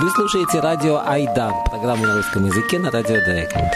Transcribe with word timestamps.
Вы 0.00 0.10
слушаете 0.10 0.60
радио 0.60 1.02
Айда, 1.04 1.50
программу 1.66 2.06
на 2.06 2.14
русском 2.14 2.46
языке 2.46 2.78
на 2.78 2.88
радио 2.88 3.16
Дайконд. 3.26 3.72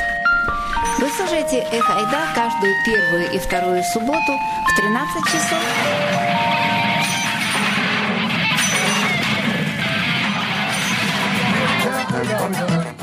Вы 1.00 1.08
слушаете 1.08 1.66
«Эх 1.72 1.90
Айда» 1.90 2.32
каждую 2.32 2.72
первую 2.86 3.32
и 3.32 3.38
вторую 3.40 3.82
субботу 3.92 4.32
в 4.64 4.76
13 4.76 5.24
часов. 5.24 5.58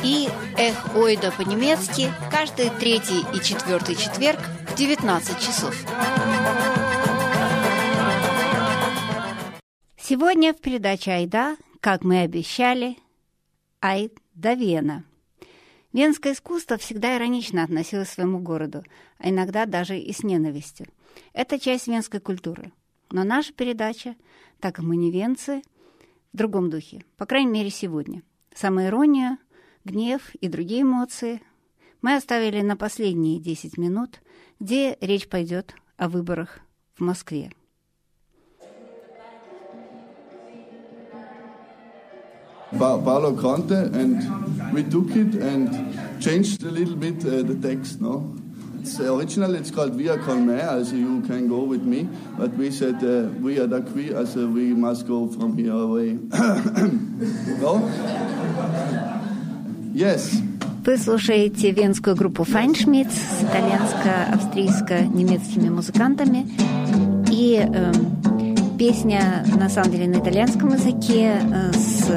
И 0.02 0.30
«Эх 0.58 0.96
Ойда» 0.96 1.32
по-немецки 1.32 2.14
каждый 2.32 2.70
третий 2.70 3.26
и 3.34 3.42
четвертый 3.44 3.96
четверг 3.96 4.40
в 4.70 4.76
19 4.76 5.38
часов. 5.40 5.76
Сегодня 10.02 10.54
в 10.54 10.62
передаче 10.62 11.12
«Айда», 11.12 11.58
как 11.82 12.06
мы 12.06 12.22
обещали, 12.22 12.98
Айда 13.82 14.56
Вена. 14.56 15.06
Венское 15.94 16.34
искусство 16.34 16.78
всегда 16.78 17.18
иронично 17.18 17.64
относилось 17.64 18.10
к 18.10 18.14
своему 18.14 18.40
городу, 18.40 18.84
а 19.18 19.30
иногда 19.30 19.66
даже 19.66 19.98
и 19.98 20.12
с 20.12 20.22
ненавистью. 20.22 20.88
Это 21.32 21.58
часть 21.58 21.88
венской 21.88 22.20
культуры. 22.20 22.74
Но 23.10 23.24
наша 23.24 23.54
передача, 23.54 24.16
так 24.60 24.76
как 24.76 24.86
мы 24.86 24.98
не 24.98 25.12
венцы, 25.12 25.62
в 26.34 26.38
другом 26.38 26.70
духе, 26.70 27.06
по 27.16 27.26
крайней 27.26 27.52
мере 27.52 27.70
сегодня. 27.70 28.22
Самоиронию, 28.54 29.38
гнев 29.86 30.36
и 30.36 30.50
другие 30.50 30.82
эмоции 30.82 31.42
мы 32.02 32.16
оставили 32.16 32.62
на 32.62 32.76
последние 32.76 33.40
10 33.40 33.78
минут, 33.78 34.22
где 34.60 34.98
речь 35.00 35.30
пойдет 35.30 35.74
о 35.96 36.10
выборах 36.10 36.60
в 36.96 37.02
Москве. 37.02 37.52
Paolo 42.79 43.35
Conte, 43.37 43.73
and 43.73 44.73
we 44.73 44.83
took 44.83 45.11
it 45.11 45.35
and 45.35 45.71
changed 46.21 46.63
a 46.65 46.71
little 46.71 46.97
bit 46.97 47.25
uh, 47.25 47.43
the 47.43 47.55
text. 47.61 48.01
No, 48.01 48.35
it's 48.81 48.99
original. 49.01 49.55
It's 49.55 49.71
called 49.71 49.95
Via 49.95 50.19
Colme, 50.19 50.51
as 50.51 50.93
you 50.93 51.23
can 51.23 51.49
go 51.49 51.65
with 51.65 51.83
me, 51.83 52.09
but 52.37 52.53
we 52.55 52.71
said 52.71 53.03
uh, 53.03 53.29
we 53.41 53.59
are 53.61 53.67
da 53.67 53.81
qui, 53.81 54.13
as 54.15 54.37
uh, 54.37 54.47
we 54.49 54.75
must 54.75 55.07
go 55.07 55.29
from 55.29 55.57
here 55.57 55.73
away. 55.73 56.19
no? 57.61 57.81
Yes. 59.95 60.43
Вы 60.85 60.99
слушаете 60.99 61.71
венскую 61.71 62.15
группу 62.15 62.45
Файншмидт 62.45 63.11
с 63.11 63.43
итальянско-австрийско-немецкими 63.43 65.71
музыкантами. 65.71 66.47
И 67.31 67.67
э, 67.67 67.91
песня, 68.79 69.47
на 69.59 69.71
самом 69.71 69.93
деле, 69.93 70.07
на 70.09 70.19
итальянском 70.19 70.75
языке 70.75 71.41
э, 71.41 71.73
с 71.73 72.11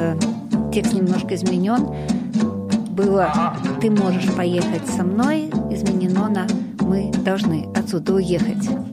текст 0.73 0.93
немножко 0.93 1.35
изменен. 1.35 1.87
Было 2.89 3.31
«Ты 3.79 3.91
можешь 3.91 4.31
поехать 4.33 4.87
со 4.87 5.03
мной» 5.03 5.49
изменено 5.71 6.29
на 6.29 6.47
«Мы 6.79 7.11
должны 7.23 7.67
отсюда 7.75 8.15
уехать». 8.15 8.92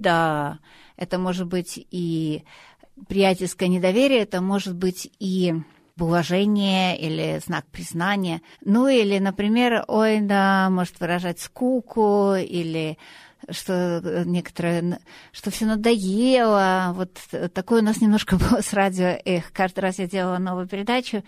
Да, 0.00 0.58
это 0.96 1.18
может 1.18 1.46
быть 1.46 1.86
и 1.90 2.42
приятельское 3.08 3.68
недоверие, 3.68 4.20
это 4.20 4.40
может 4.40 4.74
быть 4.74 5.10
и 5.18 5.54
уважение 5.98 6.98
или 6.98 7.40
знак 7.44 7.66
признания. 7.70 8.40
Ну 8.64 8.88
или, 8.88 9.18
например, 9.18 9.84
ой, 9.86 10.20
да, 10.20 10.70
может 10.70 10.98
выражать 11.00 11.40
скуку 11.40 12.34
или 12.34 12.96
что 13.50 14.24
некоторые, 14.24 15.00
что 15.32 15.50
все 15.50 15.66
надоело. 15.66 16.92
Вот 16.94 17.18
такое 17.52 17.82
у 17.82 17.84
нас 17.84 18.00
немножко 18.00 18.36
было 18.36 18.62
с 18.62 18.72
радио. 18.72 19.18
Эх, 19.24 19.52
каждый 19.52 19.80
раз 19.80 19.98
я 19.98 20.06
делала 20.06 20.38
новую 20.38 20.66
передачу. 20.66 21.22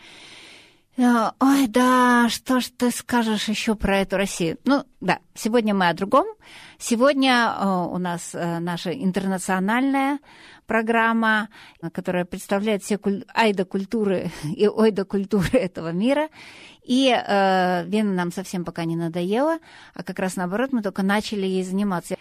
Э, 0.97 1.31
ой, 1.41 1.69
да, 1.69 2.29
что 2.29 2.61
ж 2.61 2.67
ты 2.77 2.91
скажешь 2.91 3.49
еще 3.49 3.75
про 3.75 3.99
эту 3.99 4.17
Россию? 4.17 4.59
Ну, 4.65 4.85
да, 5.01 5.21
сегодня 5.35 5.75
мы 5.75 5.89
о 5.89 5.95
другом. 5.95 6.27
Сегодня 6.85 7.55
э, 7.57 7.65
у 7.65 7.99
нас 7.99 8.35
э, 8.35 8.59
наша 8.59 8.91
интернациональная 8.91 10.19
программа, 10.67 11.49
которая 11.93 12.25
представляет 12.25 12.83
все 12.83 12.99
куль... 12.99 13.25
айда 13.33 13.65
культуры 13.65 14.33
и 14.57 14.67
ойда 14.67 15.05
культуры 15.05 15.59
этого 15.59 15.93
мира. 15.93 16.29
И 16.83 17.09
э, 17.09 17.85
Вена 17.87 18.13
нам 18.15 18.33
совсем 18.33 18.65
пока 18.65 18.85
не 18.85 18.97
надоела, 18.97 19.61
а 19.95 20.03
как 20.03 20.19
раз 20.19 20.35
наоборот, 20.35 20.73
мы 20.73 20.83
только 20.83 21.05
начали 21.05 21.47
ей 21.47 21.63
заниматься. 21.63 22.17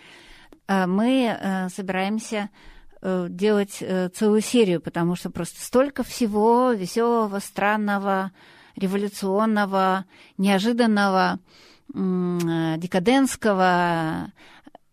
Э, 0.67 0.85
мы 0.85 1.35
э, 1.41 1.69
собираемся 1.69 2.49
делать 3.01 3.83
целую 4.13 4.41
серию, 4.41 4.79
потому 4.79 5.15
что 5.15 5.31
просто 5.31 5.59
столько 5.59 6.03
всего 6.03 6.71
веселого, 6.71 7.39
странного, 7.39 8.31
революционного, 8.75 10.05
неожиданного, 10.37 11.39
декадентского 11.93 14.31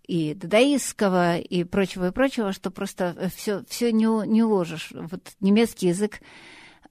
и 0.07 0.35
дадаистского 0.35 1.39
и 1.39 1.65
прочего 1.65 2.09
и 2.09 2.13
прочего, 2.13 2.53
что 2.53 2.71
просто 2.71 3.31
все, 3.35 3.65
все 3.69 3.91
не, 3.93 4.27
не 4.27 4.43
уложишь. 4.43 4.93
Вот 4.93 5.23
немецкий 5.41 5.89
язык, 5.89 6.21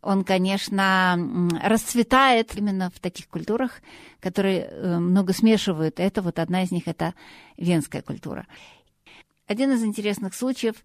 он, 0.02 0.24
конечно, 0.24 1.18
расцветает 1.64 2.56
именно 2.56 2.90
в 2.92 3.00
таких 3.00 3.28
культурах, 3.28 3.82
которые 4.20 4.70
э, 4.70 5.00
много 5.00 5.34
смешивают. 5.34 6.00
Это 6.00 6.22
вот 6.22 6.38
одна 6.40 6.64
из 6.64 6.72
них, 6.72 6.88
это 6.88 7.14
венская 7.58 8.04
культура. 8.04 8.46
Один 9.48 9.72
из 9.72 9.84
интересных 9.84 10.36
случаев 10.36 10.76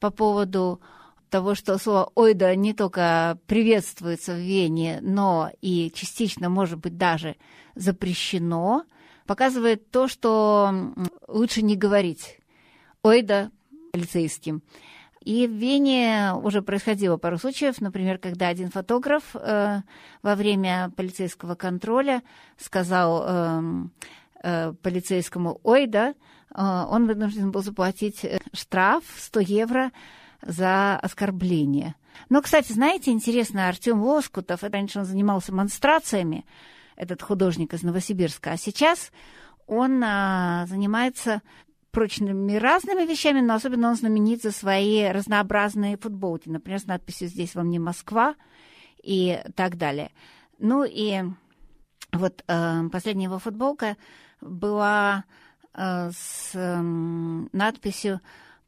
по 0.00 0.10
поводу 0.10 0.80
того, 1.28 1.54
что 1.54 1.78
слово 1.78 2.10
«ойда» 2.14 2.54
не 2.54 2.74
только 2.74 3.38
приветствуется 3.46 4.32
в 4.32 4.38
Вене, 4.38 5.00
но 5.02 5.50
и 5.60 5.90
частично, 5.94 6.48
может 6.48 6.78
быть, 6.78 6.96
даже 6.96 7.36
запрещено, 7.74 8.84
показывает 9.26 9.90
то, 9.90 10.08
что 10.08 10.92
лучше 11.28 11.62
не 11.62 11.76
говорить 11.76 12.38
«ойда» 13.02 13.50
полицейским. 13.92 14.62
И 15.26 15.48
в 15.48 15.50
Вене 15.50 16.34
уже 16.40 16.62
происходило 16.62 17.16
пару 17.16 17.36
случаев, 17.36 17.80
например, 17.80 18.18
когда 18.18 18.46
один 18.46 18.70
фотограф 18.70 19.34
э, 19.34 19.80
во 20.22 20.34
время 20.36 20.92
полицейского 20.96 21.56
контроля 21.56 22.22
сказал 22.56 23.24
э, 23.26 23.62
э, 24.44 24.72
полицейскому 24.80 25.58
«Ой, 25.64 25.88
да», 25.88 26.10
э, 26.10 26.14
он 26.54 27.08
вынужден 27.08 27.50
был 27.50 27.60
заплатить 27.62 28.24
э, 28.24 28.38
штраф 28.52 29.02
100 29.16 29.40
евро 29.40 29.90
за 30.42 30.96
оскорбление. 30.96 31.94
Но, 32.28 32.42
кстати, 32.42 32.72
знаете, 32.72 33.10
интересно, 33.10 33.68
Артем 33.68 34.02
Лоскутов, 34.02 34.62
раньше 34.62 35.00
он 35.00 35.04
занимался 35.04 35.54
монстрациями, 35.54 36.44
этот 36.96 37.22
художник 37.22 37.74
из 37.74 37.82
Новосибирска, 37.82 38.52
а 38.52 38.56
сейчас 38.56 39.12
он 39.66 40.02
а, 40.02 40.64
занимается 40.66 41.42
прочными 41.90 42.56
разными 42.56 43.06
вещами, 43.06 43.40
но 43.40 43.54
особенно 43.54 43.88
он 43.88 43.96
знаменит 43.96 44.42
за 44.42 44.50
свои 44.50 45.08
разнообразные 45.08 45.96
футболки, 45.96 46.48
например, 46.48 46.78
с 46.80 46.86
надписью 46.86 47.28
«Здесь 47.28 47.54
вам 47.54 47.70
не 47.70 47.78
Москва» 47.78 48.34
и 49.02 49.40
так 49.54 49.76
далее. 49.76 50.10
Ну 50.58 50.84
и 50.84 51.22
вот 52.12 52.44
э, 52.46 52.88
последняя 52.92 53.24
его 53.24 53.38
футболка 53.38 53.96
была 54.40 55.24
э, 55.74 56.10
с 56.10 56.50
э, 56.54 56.80
надписью 56.80 58.20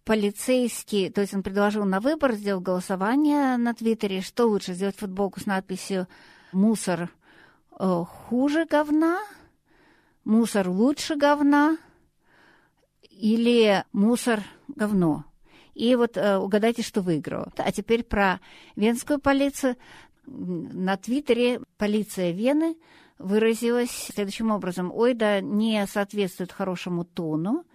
полицейский, 0.08 1.10
то 1.10 1.20
есть 1.20 1.34
он 1.34 1.43
предложил 1.43 1.84
на 1.84 2.00
выбор, 2.00 2.32
сделал 2.32 2.62
голосование 2.62 3.58
на 3.58 3.75
Твиттере, 3.75 4.22
что 4.22 4.46
лучше, 4.46 4.72
сделать 4.72 4.96
футболку 4.96 5.38
с 5.38 5.44
надписью 5.44 6.08
«Мусор 6.50 7.10
э, 7.78 8.05
хуже 8.08 8.64
говна», 8.64 9.19
«Мусор 10.25 10.70
лучше 10.70 11.14
говна» 11.16 11.76
или 13.02 13.84
«Мусор 13.93 14.40
говно». 14.69 15.26
И 15.75 15.94
вот 15.94 16.16
э, 16.16 16.38
угадайте, 16.38 16.81
что 16.81 17.02
выиграл. 17.02 17.49
А 17.58 17.70
теперь 17.70 18.02
про 18.02 18.40
венскую 18.76 19.20
полицию. 19.20 19.76
На 20.25 20.96
Твиттере 20.96 21.61
полиция 21.76 22.31
Вены 22.31 22.78
выразилась 23.19 23.90
следующим 23.90 24.52
образом. 24.52 24.90
Ой, 24.90 25.12
да 25.12 25.43
не 25.43 25.87
соответствует 25.87 26.50
хорошему 26.50 27.04
тону, 27.04 27.66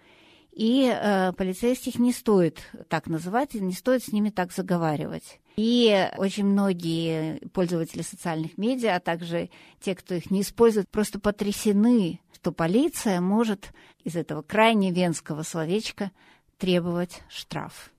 и 0.54 0.88
э, 0.88 1.32
полицейских 1.32 1.98
не 1.98 2.12
стоит 2.12 2.70
так 2.88 3.08
называть, 3.08 3.54
не 3.54 3.72
стоит 3.72 4.04
с 4.04 4.12
ними 4.12 4.30
так 4.30 4.52
заговаривать. 4.52 5.40
И 5.56 6.08
очень 6.16 6.46
многие 6.46 7.38
пользователи 7.48 8.02
социальных 8.02 8.56
медиа, 8.56 8.96
а 8.96 9.00
также 9.00 9.50
те, 9.80 9.94
кто 9.94 10.14
их 10.14 10.30
не 10.30 10.42
использует, 10.42 10.88
просто 10.88 11.18
потрясены, 11.18 12.20
что 12.32 12.52
полиция 12.52 13.20
может 13.20 13.72
из 14.04 14.16
этого 14.16 14.42
крайне 14.42 14.92
венского 14.92 15.42
словечка 15.42 16.12
требовать 16.58 17.22
штраф. 17.28 17.90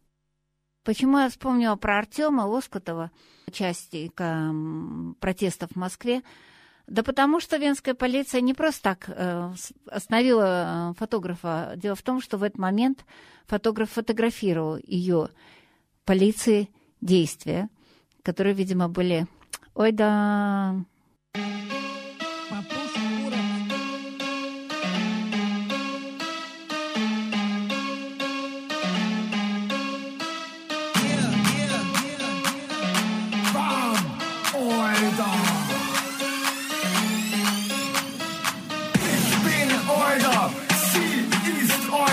Почему 0.83 1.17
я 1.17 1.29
вспомнила 1.29 1.75
про 1.75 1.97
Артема 1.97 2.43
Лоскутова, 2.43 3.11
участника 3.47 4.53
протестов 5.19 5.71
в 5.71 5.75
Москве? 5.75 6.21
Да 6.87 7.01
потому 7.01 7.39
что 7.39 7.57
венская 7.57 7.95
полиция 7.95 8.41
не 8.41 8.53
просто 8.53 8.83
так 8.83 9.05
э, 9.07 9.51
остановила 9.87 10.91
э, 10.91 10.93
фотографа. 10.99 11.73
Дело 11.77 11.95
в 11.95 12.03
том, 12.03 12.21
что 12.21 12.37
в 12.37 12.43
этот 12.43 12.59
момент 12.59 13.05
фотограф 13.47 13.91
фотографировал 13.91 14.77
ее 14.83 15.29
полиции 16.03 16.69
действия, 17.01 17.69
которые, 18.21 18.53
видимо, 18.53 18.87
были... 18.87 19.27
Ой, 19.73 19.91
да, 19.91 20.75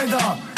Hayda. 0.03 0.52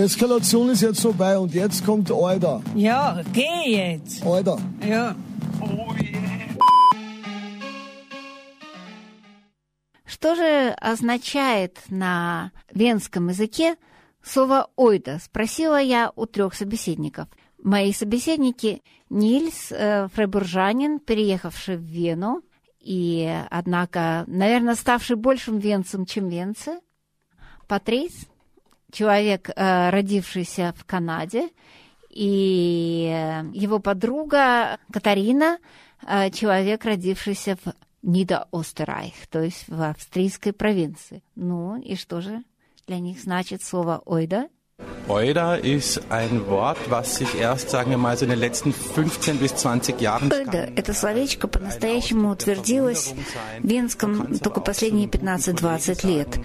Eskalation 0.00 0.70
ist 0.70 0.80
jetzt 0.80 1.02
vorbei 1.02 1.38
und 1.38 1.54
jetzt 1.54 1.84
kommt 1.84 2.10
Alter. 2.10 2.62
Ja, 2.74 3.22
geh 3.32 3.70
jetzt. 3.70 4.24
Alter. 4.24 4.58
Ja. 4.86 5.14
Что 10.06 10.34
же 10.34 10.74
означает 10.80 11.78
на 11.88 12.52
венском 12.72 13.28
языке 13.28 13.76
слово 14.22 14.68
«ойда»? 14.76 15.18
Спросила 15.18 15.80
я 15.80 16.12
у 16.16 16.26
трех 16.26 16.54
собеседников. 16.54 17.28
Мои 17.62 17.92
собеседники 17.92 18.82
Нильс 19.10 19.70
э, 19.70 20.08
Фрейбуржанин, 20.14 20.98
переехавший 20.98 21.76
в 21.76 21.82
Вену, 21.82 22.42
и, 22.80 23.30
однако, 23.50 24.24
наверное, 24.26 24.74
ставший 24.74 25.16
большим 25.16 25.58
венцем, 25.58 26.06
чем 26.06 26.28
венцы, 26.28 26.80
Патрис, 27.68 28.29
человек, 28.92 29.50
э, 29.50 29.90
родившийся 29.90 30.74
в 30.76 30.84
Канаде, 30.84 31.50
и 32.10 33.42
его 33.52 33.78
подруга 33.78 34.78
Катарина, 34.92 35.58
э, 36.06 36.30
человек, 36.30 36.84
родившийся 36.84 37.56
в 37.64 37.72
Нида-Остерайх, 38.02 39.26
то 39.30 39.42
есть 39.42 39.68
в 39.68 39.80
австрийской 39.82 40.52
провинции. 40.52 41.22
Ну 41.34 41.80
и 41.80 41.96
что 41.96 42.20
же 42.20 42.42
для 42.86 42.98
них 42.98 43.20
значит 43.20 43.62
слово 43.62 44.02
«ойда»? 44.06 44.48
Euda 45.10 45.56
ist 45.56 46.00
ein 46.08 46.46
Wort, 46.46 46.78
was 46.88 47.16
sich 47.16 47.34
erst, 47.34 47.70
sagen 47.70 47.90
wir 47.90 47.98
mal, 47.98 48.16
so 48.16 48.24
in 48.24 48.30
den 48.30 48.38
letzten 48.38 48.72
15 48.72 49.38
bis 49.38 49.56
20 49.56 50.00
Jahren... 50.00 50.30
Ойда– 50.30 50.68
это 50.76 50.94
словечко 50.94 51.48
по-настоящему 51.48 52.30
утвердилось 52.30 53.12
в 53.60 53.66
Венском 53.66 54.38
только 54.38 54.60
последние 54.60 55.08
15-20 55.08 56.06
лет. 56.06 56.38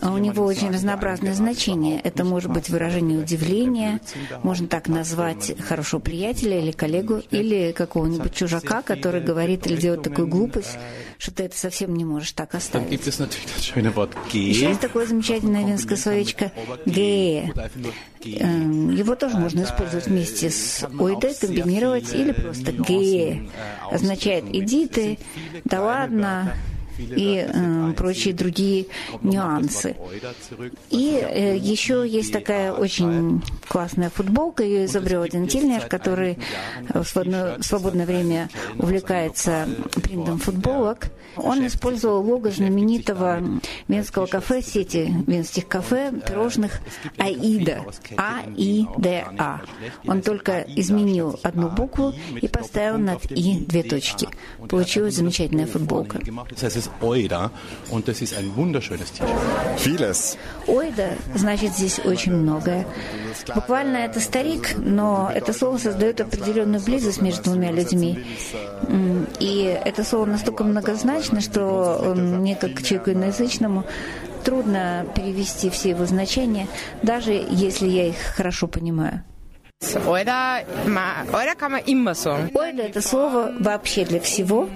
А 0.00 0.12
у 0.12 0.18
него 0.18 0.44
очень 0.44 0.70
разнообразное 0.70 1.34
значение. 1.34 2.00
Это 2.00 2.22
может 2.22 2.52
быть 2.52 2.68
выражение 2.68 3.18
удивления, 3.18 4.00
можно 4.44 4.68
так 4.68 4.86
назвать 4.86 5.56
хорошего 5.60 5.98
приятеля 5.98 6.60
или 6.60 6.70
коллегу, 6.70 7.20
или 7.32 7.72
какого-нибудь 7.72 8.32
чужака, 8.32 8.82
который 8.82 9.22
говорит 9.22 9.66
или 9.66 9.74
делает 9.76 10.04
такую 10.04 10.28
глупость, 10.28 10.78
что 11.18 11.32
ты 11.32 11.42
это 11.44 11.58
совсем 11.58 11.96
не 11.96 12.04
можешь 12.04 12.30
так 12.30 12.54
оставить. 12.54 12.92
Еще 14.32 14.68
есть 14.68 14.80
такое 14.80 15.06
замечательное 15.06 15.66
венское 15.66 15.96
словечко 15.98 16.52
«гее». 16.86 17.52
Эм, 18.24 18.90
его 18.94 19.14
тоже 19.14 19.36
можно 19.36 19.62
использовать 19.62 20.06
вместе 20.06 20.50
с 20.50 20.86
ойдой, 20.98 21.34
комбинировать, 21.34 22.12
или 22.12 22.32
просто 22.32 22.72
«гее» 22.72 23.48
означает 23.90 24.44
«иди 24.52 24.88
ты», 24.88 25.18
«да 25.64 25.80
ладно», 25.80 26.52
и 26.98 27.46
э, 27.48 27.92
прочие 27.96 28.34
другие 28.34 28.86
нюансы. 29.22 29.96
И 30.90 31.14
э, 31.14 31.56
еще 31.56 32.04
есть 32.06 32.32
такая 32.32 32.72
очень 32.72 33.42
классная 33.68 34.10
футболка, 34.10 34.64
ее 34.64 34.86
изобрел 34.86 35.22
один 35.22 35.46
Тильнер, 35.46 35.86
который 35.86 36.38
в 36.88 37.04
свободное, 37.04 37.62
свободное 37.62 38.06
время 38.06 38.48
увлекается 38.78 39.68
принтом 40.02 40.38
футболок. 40.38 41.10
Он 41.36 41.66
использовал 41.66 42.22
лого 42.22 42.50
знаменитого 42.50 43.42
венского 43.86 44.26
кафе, 44.26 44.62
сети 44.62 45.14
венских 45.26 45.68
кафе, 45.68 46.12
пирожных 46.26 46.80
Аида. 47.16 47.84
А-И-Д-А. 48.16 49.60
Он 50.06 50.22
только 50.22 50.64
изменил 50.76 51.38
одну 51.42 51.68
букву 51.68 52.14
и 52.40 52.48
поставил 52.48 52.98
над 52.98 53.30
И 53.30 53.58
две 53.60 53.82
точки. 53.82 54.28
Получилась 54.68 55.14
замечательная 55.14 55.66
футболка. 55.66 56.18
Vieles. 59.78 60.36
Ойда 60.66 61.10
значит 61.34 61.72
здесь 61.72 62.00
очень 62.04 62.32
многое. 62.32 62.86
Буквально 63.54 63.98
это 63.98 64.20
старик, 64.20 64.74
но 64.76 65.30
это 65.32 65.52
слово 65.52 65.78
создает 65.78 66.20
определенную 66.20 66.82
близость 66.82 67.22
между 67.22 67.44
двумя 67.44 67.70
людьми. 67.70 68.24
И 69.40 69.80
это 69.84 70.04
слово 70.04 70.26
настолько 70.26 70.64
многозначно, 70.64 71.17
что 71.40 72.14
мне, 72.16 72.56
как 72.56 72.82
человеку 72.82 73.10
иноязычному, 73.10 73.84
трудно 74.44 75.06
перевести 75.14 75.70
все 75.70 75.90
его 75.90 76.06
значения, 76.06 76.66
даже 77.02 77.32
если 77.32 77.86
я 77.86 78.08
их 78.08 78.16
хорошо 78.16 78.66
понимаю. 78.66 79.22
Ойда– 82.52 82.82
это 82.82 83.00
слово 83.00 83.52
вообще 83.60 84.04
для 84.04 84.18
всего. 84.18 84.68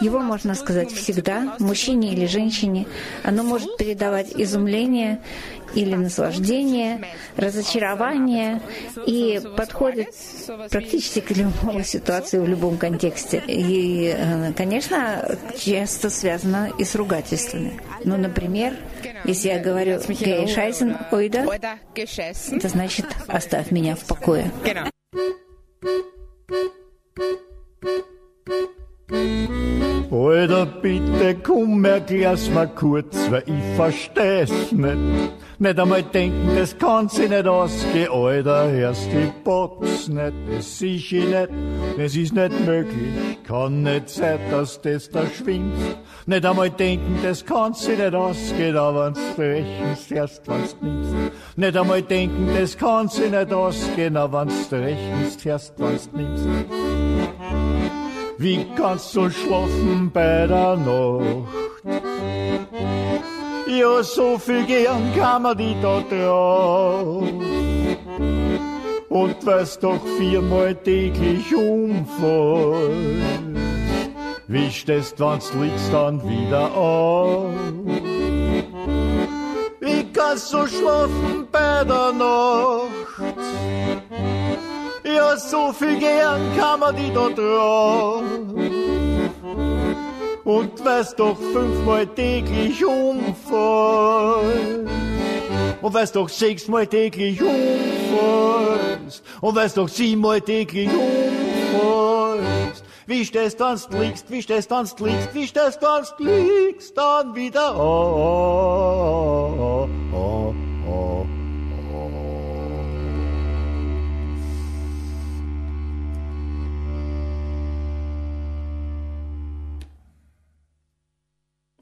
Его 0.00 0.20
можно 0.20 0.54
сказать 0.54 0.92
всегда, 0.92 1.56
мужчине 1.58 2.12
или 2.12 2.26
женщине. 2.26 2.86
Оно 3.24 3.42
может 3.42 3.76
передавать 3.78 4.32
изумление 4.36 5.20
или 5.74 5.94
наслаждение, 5.94 7.00
разочарование 7.36 8.60
и 9.06 9.40
подходит 9.56 10.08
практически 10.70 11.20
к 11.20 11.30
любой 11.30 11.84
ситуации 11.84 12.38
в 12.38 12.48
любом 12.48 12.78
контексте. 12.78 13.42
И, 13.46 14.14
э, 14.16 14.52
конечно, 14.54 15.36
часто 15.58 16.10
связано 16.10 16.70
и 16.78 16.84
с 16.84 16.94
ругательствами. 16.94 17.80
Ну, 18.04 18.16
например, 18.16 18.74
если 19.24 19.48
я 19.48 19.58
говорю 19.58 20.00
«гей 20.08 20.46
шайсен 20.48 20.96
ойда», 21.10 21.46
это 21.94 22.68
значит 22.68 23.06
«оставь 23.26 23.70
меня 23.70 23.96
в 23.96 24.04
покое». 24.04 24.50
Alter, 29.10 30.66
bitte 30.66 31.36
komm, 31.42 31.84
erklär's 31.84 32.50
mir 32.50 32.66
kurz, 32.66 33.16
weil 33.30 33.44
ich 33.46 33.76
versteh's 33.76 34.70
nicht. 34.70 34.98
Nicht 35.60 35.80
einmal 35.80 36.02
denken, 36.02 36.50
das 36.54 36.76
kann 36.76 37.08
sich 37.08 37.28
nicht 37.28 37.46
ausgehen, 37.46 38.10
Alter, 38.12 38.70
hörst 38.70 39.08
die 39.10 39.32
Box 39.42 40.08
nicht, 40.08 40.34
das 40.50 40.78
sicher 40.78 41.24
nicht, 41.24 41.48
das 41.96 42.14
ist 42.14 42.34
nicht 42.34 42.66
möglich, 42.66 43.38
kann 43.44 43.82
nicht 43.82 44.10
sein, 44.10 44.38
dass 44.50 44.80
das 44.82 45.08
da 45.10 45.26
schwingt. 45.26 45.74
Nicht 46.26 46.44
einmal 46.44 46.70
denken, 46.70 47.18
das 47.22 47.44
kann 47.44 47.72
sich 47.72 47.98
nicht 47.98 48.14
ausgehen, 48.14 48.76
aber 48.76 49.06
wenn's 49.06 49.38
rechnest, 49.38 50.12
erst 50.12 50.46
wenn's 50.46 50.76
nimmst. 50.82 51.14
Nicht 51.56 51.76
einmal 51.76 52.02
denken, 52.02 52.50
das 52.56 52.76
kann 52.76 53.08
sich 53.08 53.30
nicht 53.30 53.52
ausgehen, 53.52 54.16
aber 54.18 54.42
wenn's 54.42 54.70
rechnest, 54.70 55.46
erst 55.46 55.78
wenn's 55.78 56.10
nimmst. 56.12 56.46
Wie 58.40 58.64
kannst 58.76 59.16
du 59.16 59.28
schlafen 59.30 60.12
bei 60.14 60.46
der 60.46 60.76
Nacht? 60.76 61.48
Ja, 63.66 64.02
so 64.04 64.38
viel 64.38 64.64
gern 64.64 65.12
kann 65.16 65.42
man 65.42 65.58
die 65.58 65.74
da 65.82 66.00
drauf. 66.08 67.28
Und 69.08 69.44
weil's 69.44 69.76
doch 69.80 70.00
viermal 70.18 70.76
täglich 70.76 71.52
umfällt, 71.52 73.24
wie 74.46 74.70
stehst, 74.70 75.18
wenn's 75.18 75.52
liegst 75.54 75.92
dann 75.92 76.22
wieder 76.22 76.72
auf? 76.76 77.52
Wie 79.80 80.04
kannst 80.12 80.52
du 80.52 80.64
schlafen 80.68 81.48
bei 81.50 81.82
der 81.82 82.12
Nacht? 82.12 82.88
Ja, 85.18 85.36
so 85.36 85.72
viel 85.72 85.98
gern 85.98 86.40
kann 86.56 86.78
man 86.78 86.94
die 86.94 87.12
da 87.12 87.28
drauf. 87.28 88.22
Und 90.44 90.84
weil's 90.84 91.12
doch 91.16 91.36
fünfmal 91.36 92.06
täglich 92.06 92.84
umfällt. 92.84 93.28
Und 95.82 95.94
weil's 95.94 96.12
doch 96.12 96.28
sechsmal 96.28 96.86
täglich 96.86 97.42
umfällt. 97.42 99.22
Und 99.40 99.56
weil's 99.56 99.74
doch 99.74 99.88
siebenmal 99.88 100.40
täglich 100.40 100.88
umfällt. 100.88 102.84
Wie 103.06 103.24
stehst 103.24 103.58
dann 103.60 103.76
liegst, 103.98 104.30
wie 104.30 104.40
stehst 104.40 104.70
dann 104.70 104.88
liegst, 105.00 105.34
wie 105.34 105.48
stehst 105.48 105.82
dann 105.82 106.04
liegst, 106.20 106.96
dann 106.96 107.34
wieder 107.34 107.74
auf. 107.74 108.68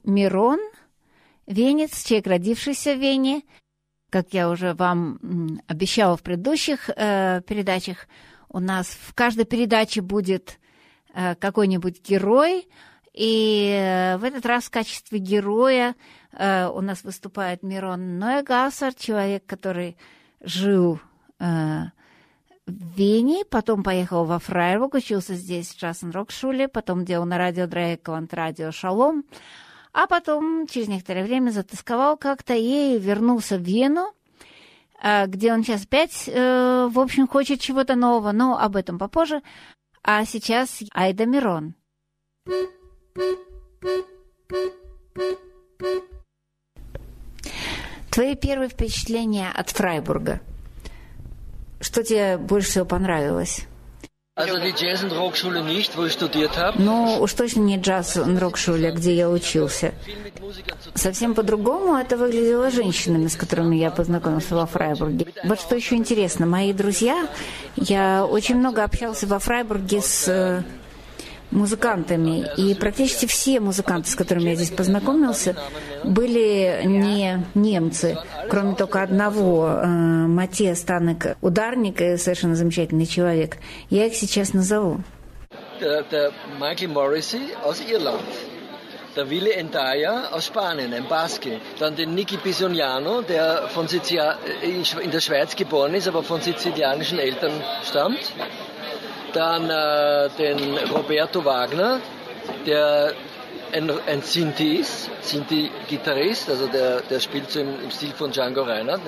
Мирон, 0.07 0.61
венец, 1.47 2.05
человек, 2.05 2.27
родившийся 2.27 2.95
в 2.95 2.99
Вене. 2.99 3.43
Как 4.11 4.33
я 4.33 4.49
уже 4.49 4.73
вам 4.75 5.61
обещала 5.67 6.17
в 6.17 6.23
предыдущих 6.23 6.89
э, 6.89 7.43
передачах, 7.47 8.07
у 8.49 8.61
нас 8.61 8.87
в 8.87 9.15
каждой 9.15 9.45
передаче 9.45 10.01
будет 10.01 10.59
э, 11.13 11.35
какой-нибудь 11.35 12.01
герой, 12.09 12.69
и 13.13 13.71
э, 13.73 14.19
в 14.19 14.25
этот 14.25 14.47
раз 14.47 14.65
в 14.65 14.71
качестве 14.71 15.19
героя 15.19 15.97
э, 16.33 16.69
у 16.69 16.81
нас 16.83 17.03
выступает 17.03 17.63
Мирон 17.63 18.19
Нойгасар, 18.19 18.95
человек, 18.95 19.45
который 19.47 19.97
жил 20.41 21.01
э, 21.41 21.83
в 22.67 22.97
Вене, 22.97 23.45
потом 23.45 23.83
поехал 23.83 24.25
во 24.25 24.39
Фрайбург, 24.39 24.95
учился 24.95 25.35
здесь 25.35 25.71
в 25.71 25.83
Джассен-Рок-шуле, 25.83 26.69
потом 26.69 27.05
делал 27.05 27.25
на 27.25 27.39
радио 27.39 27.67
Дрейквант, 27.67 28.35
радио 28.35 28.71
Шалом, 28.71 29.25
а 29.97 30.07
потом, 30.07 30.67
через 30.67 30.89
некоторое 30.89 31.25
время, 31.25 31.51
затасковал 31.51 32.19
как-то 32.19 32.55
и 32.55 32.99
вернулся 32.99 33.57
в 33.57 33.63
Вену, 33.63 34.13
где 35.03 35.55
он 35.55 35.65
сейчас 35.65 35.85
опять, 35.85 36.25
э, 36.29 36.89
в 36.91 36.99
общем, 36.99 37.27
хочет 37.27 37.61
чего-то 37.61 37.95
нового, 37.95 38.33
но 38.33 38.59
об 38.59 38.77
этом 38.77 38.99
попозже. 38.99 39.41
А 40.03 40.27
сейчас 40.27 40.83
Айда 40.93 41.25
Мирон. 41.25 41.75
Твои 48.11 48.35
первые 48.35 48.69
впечатления 48.69 49.51
от 49.51 49.71
Фрайбурга? 49.71 50.41
Что 51.81 52.03
тебе 52.03 52.37
больше 52.37 52.69
всего 52.69 52.85
понравилось? 52.85 53.67
Ну, 56.79 57.23
уж 57.23 57.33
точно 57.33 57.61
не 57.61 57.79
джаз 57.79 58.19
рок-шуле, 58.19 58.91
где 58.91 59.15
я 59.15 59.31
учился. 59.31 59.95
Совсем 60.95 61.35
по-другому 61.35 61.97
это 61.97 62.19
выглядело 62.19 62.71
женщинами, 62.71 63.29
с 63.29 63.37
которыми 63.37 63.77
я 63.77 63.91
познакомился 63.91 64.55
во 64.55 64.67
Фрайбурге. 64.67 65.29
Вот 65.45 65.59
что 65.59 65.75
еще 65.75 65.95
интересно, 65.95 66.45
мои 66.45 66.75
друзья, 66.75 67.29
я 67.77 68.27
очень 68.27 68.57
много 68.57 68.85
общался 68.85 69.27
во 69.27 69.39
Фрайбурге 69.39 70.03
с 70.03 70.63
музыкантами. 71.51 72.47
И 72.57 72.75
практически 72.75 73.27
все 73.27 73.61
музыканты, 73.61 74.11
с 74.11 74.15
которыми 74.15 74.51
я 74.51 74.55
здесь 74.57 74.71
познакомился, 74.71 75.57
были 76.05 76.83
не 76.85 77.45
немцы, 77.55 78.19
кроме 78.49 78.75
только 78.75 79.03
одного, 79.03 79.69
э, 79.69 79.87
Матея 79.87 80.75
Станек, 80.75 81.37
ударник 81.41 82.01
и 82.01 82.17
совершенно 82.17 82.57
замечательный 82.57 83.07
человек. 83.07 83.59
Я 83.91 84.07
их 84.07 84.15
сейчас 84.15 84.53
назову. 84.53 85.01
Michael 86.59 86.89
Morrissey 86.89 87.53
aus 87.63 87.81
Irland. 87.81 88.23
Der 89.17 89.31
Willi 89.31 89.51
Endaya 89.51 90.29
aus 90.31 90.45
Spanien, 90.47 90.93
ein 90.93 91.09
Baske. 91.09 91.59
Dann 91.79 91.97
den 91.97 92.15
Nicky 92.15 92.37
Bisoniano, 92.37 93.23
der 93.23 93.69
von 93.69 93.89
Sizia 93.89 94.37
in 94.63 95.11
der 95.11 95.21
Schweiz 95.21 95.57
geboren 95.57 95.95
ist, 95.95 96.07
aber 96.07 96.23
von 96.23 96.43
sizilianischen 96.43 97.19
Eltern 97.19 97.53
stammt. 97.83 98.33
Dann 99.36 99.70
äh, 99.70 100.30
den 100.38 100.78
Roberto 100.94 101.44
Wagner, 101.46 102.00
der 102.66 103.14
ein, 103.74 103.90
ein 104.08 104.22
Sinti 104.22 104.76
ist, 104.76 105.10
Sinti-Gitarrist, 105.22 106.50
also 106.50 106.68
der, 106.68 107.02
der 107.02 107.20
spielt 107.20 107.50
so 107.52 107.60
im, 107.62 107.70
im 107.84 107.92
Stil 107.92 108.12
von 108.12 108.32
Django 108.32 108.64
Reinhardt. 108.64 109.02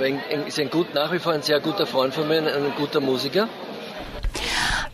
Ein, 0.00 0.20
ein, 0.30 0.46
ist 0.46 0.58
ein 0.58 0.70
gut, 0.70 0.94
nach 0.94 1.10
wie 1.12 1.18
vor 1.18 1.32
ein 1.32 1.42
sehr 1.42 1.60
guter 1.60 1.86
Freund 1.86 2.12
von 2.14 2.28
mir, 2.28 2.38
ein, 2.38 2.48
ein 2.48 2.72
guter 2.76 3.00
Musiker. 3.00 3.48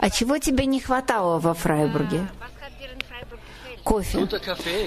А 0.03 0.09
чего 0.09 0.39
тебе 0.39 0.65
не 0.65 0.81
хватало 0.81 1.39
во 1.41 1.53
Фрайбурге? 1.53 2.27
Кофе. 3.86 4.28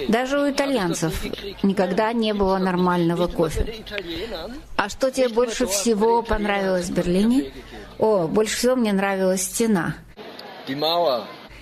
Даже 0.09 0.39
у 0.39 0.51
итальянцев 0.51 1.23
никогда 1.63 2.11
не 2.11 2.33
было 2.33 2.57
нормального 2.57 3.27
кофе. 3.27 3.81
А 4.75 4.89
что 4.89 5.09
тебе 5.09 5.29
больше 5.29 5.65
всего 5.67 6.21
понравилось 6.21 6.89
в 6.89 6.93
Берлине? 6.93 7.53
О, 7.97 8.27
больше 8.27 8.57
всего 8.57 8.75
мне 8.75 8.91
нравилась 8.91 9.43
стена. 9.43 9.95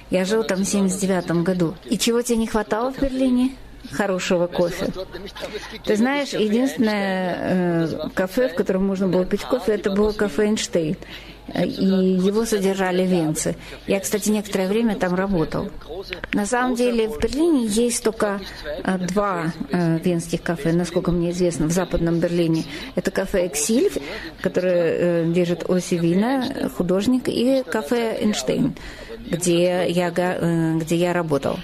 Я 0.10 0.26
жил 0.26 0.44
там 0.44 0.64
в 0.64 0.66
79 0.66 1.44
году. 1.44 1.76
И 1.86 1.98
чего 2.00 2.24
тебе 2.24 2.40
не 2.40 2.48
хватало 2.48 2.92
в 2.92 3.00
Берлине? 3.00 3.56
хорошего 3.92 4.48
кофе. 4.48 4.92
Ты 5.86 5.96
знаешь, 5.96 6.30
единственное 6.34 7.38
э, 7.86 8.10
кафе, 8.14 8.50
в 8.50 8.56
котором 8.56 8.86
можно 8.86 9.08
было 9.08 9.26
пить 9.26 9.44
кофе, 9.44 9.76
это 9.76 9.92
было 9.92 10.12
кафе 10.12 10.48
Эйнштейн. 10.48 10.98
И 11.54 11.82
его 11.82 12.46
содержали 12.46 13.06
венцы. 13.06 13.56
Я, 13.88 14.00
кстати, 14.00 14.30
некоторое 14.30 14.68
время 14.68 14.96
там 14.96 15.16
работал. 15.16 15.70
На 16.34 16.46
самом 16.46 16.76
деле 16.76 17.08
в 17.08 17.20
Берлине 17.20 17.66
есть 17.66 18.04
только 18.04 18.40
э, 18.84 18.98
два 18.98 19.54
э, 19.72 20.00
венских 20.00 20.44
кафе, 20.44 20.74
насколько 20.74 21.12
мне 21.12 21.32
известно, 21.32 21.68
в 21.68 21.72
Западном 21.72 22.20
Берлине. 22.20 22.66
Это 22.96 23.12
кафе 23.12 23.48
«Эксиль», 23.48 23.92
которое 24.42 25.24
э, 25.24 25.26
держит 25.28 25.70
Оси 25.70 25.96
Вина, 25.96 26.70
художник, 26.76 27.28
и 27.28 27.64
кафе 27.64 28.18
«Эйнштейн» 28.22 28.76
где 29.30 29.88
я, 29.90 30.14
э, 30.16 30.78
где 30.78 30.96
я 30.96 31.14
работал. 31.14 31.60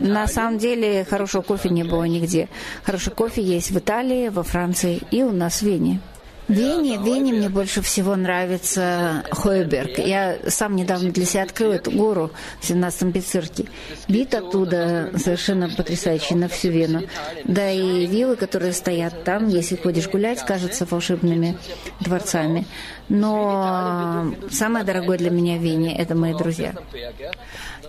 На 0.00 0.26
самом 0.26 0.58
деле 0.58 1.04
хорошего 1.04 1.42
кофе 1.42 1.68
не 1.70 1.84
было 1.84 2.04
нигде. 2.04 2.48
Хороший 2.84 3.12
кофе 3.12 3.42
есть 3.42 3.70
в 3.70 3.78
Италии, 3.78 4.28
во 4.28 4.42
Франции 4.42 5.00
и 5.10 5.22
у 5.22 5.32
нас 5.32 5.60
в 5.60 5.62
Вене. 5.62 6.00
Вене, 6.48 6.98
Вене 6.98 7.32
мне 7.32 7.48
больше 7.48 7.80
всего 7.80 8.16
нравится 8.16 9.24
Хойберг. 9.30 9.98
Я 9.98 10.38
сам 10.48 10.76
недавно 10.76 11.10
для 11.10 11.24
себя 11.24 11.44
открыл 11.44 11.72
эту 11.72 11.90
гору 11.90 12.30
в 12.60 12.70
17-м 12.70 13.10
Бицирке. 13.10 13.66
Вид 14.08 14.34
оттуда 14.34 15.10
совершенно 15.16 15.70
потрясающий 15.70 16.34
на 16.34 16.48
всю 16.48 16.68
Вену. 16.68 17.02
Да 17.44 17.70
и 17.70 18.06
виллы, 18.06 18.36
которые 18.36 18.72
стоят 18.72 19.24
там, 19.24 19.48
если 19.48 19.76
ходишь 19.76 20.08
гулять, 20.08 20.44
кажутся 20.44 20.86
волшебными 20.88 21.56
дворцами. 22.00 22.66
Но 23.08 24.34
самое 24.50 24.84
дорогое 24.84 25.16
для 25.16 25.30
меня 25.30 25.56
в 25.56 25.62
Вене– 25.62 25.96
это 25.98 26.14
мои 26.14 26.34
друзья. 26.34 26.74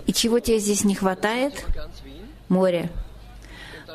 И 0.06 0.12
чего 0.12 0.40
тебе 0.40 0.58
здесь 0.60 0.84
не 0.84 0.94
хватает? 0.94 1.64
Море. 2.48 2.90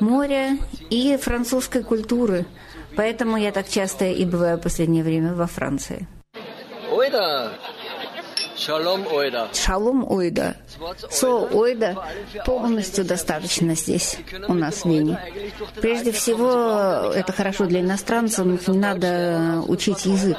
Море 0.02 0.58
и 0.90 1.16
французской 1.16 1.82
культуры– 1.82 2.44
Поэтому 2.96 3.36
я 3.36 3.52
так 3.52 3.68
часто 3.68 4.06
и 4.06 4.24
бываю 4.24 4.58
в 4.58 4.62
последнее 4.62 5.02
время 5.02 5.34
во 5.34 5.46
Франции. 5.46 6.06
Ойда! 6.90 7.52
Шалом 8.56 9.06
ойда. 9.12 9.48
Шалом 9.52 10.08
ойда. 10.08 10.56
Со 11.10 11.30
ойда 11.30 11.96
полностью 12.46 13.04
достаточно 13.04 13.74
здесь, 13.74 14.18
у 14.46 14.54
нас 14.54 14.84
в 14.84 14.88
Вене. 14.88 15.18
Прежде 15.80 16.12
всего, 16.12 17.12
это 17.12 17.32
хорошо 17.32 17.64
для 17.66 17.80
иностранцев, 17.80 18.68
не 18.68 18.78
надо 18.78 19.64
учить 19.66 20.06
язык. 20.06 20.38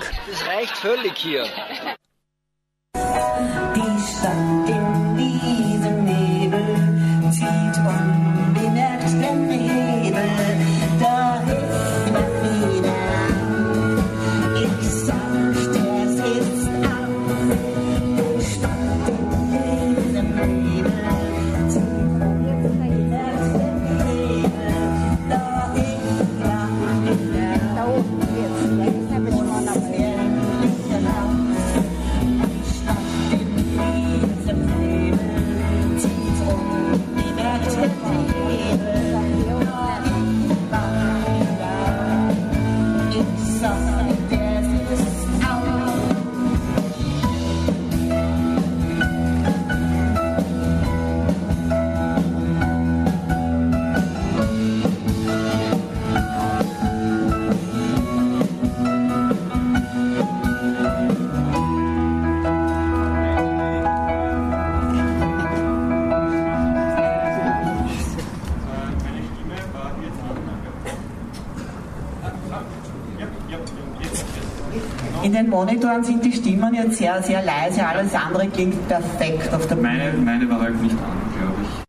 Den 75.31 75.49
Monitoren 75.49 76.03
sind 76.03 76.25
die 76.25 76.33
Stimmen 76.33 76.73
jetzt 76.73 76.97
sehr, 76.97 77.23
sehr 77.23 77.41
leise, 77.43 77.87
alles 77.87 78.13
andere 78.13 78.49
klingt 78.49 78.87
perfekt 78.89 79.53
auf 79.53 79.67
der 79.67 79.75
Bühne. 79.75 79.87
Meine, 79.87 80.17
meine 80.17 80.49
war 80.49 80.59
halt 80.59 80.81
nicht 80.81 80.97
an, 80.97 81.17
glaube 81.37 81.61
ich. 81.63 81.83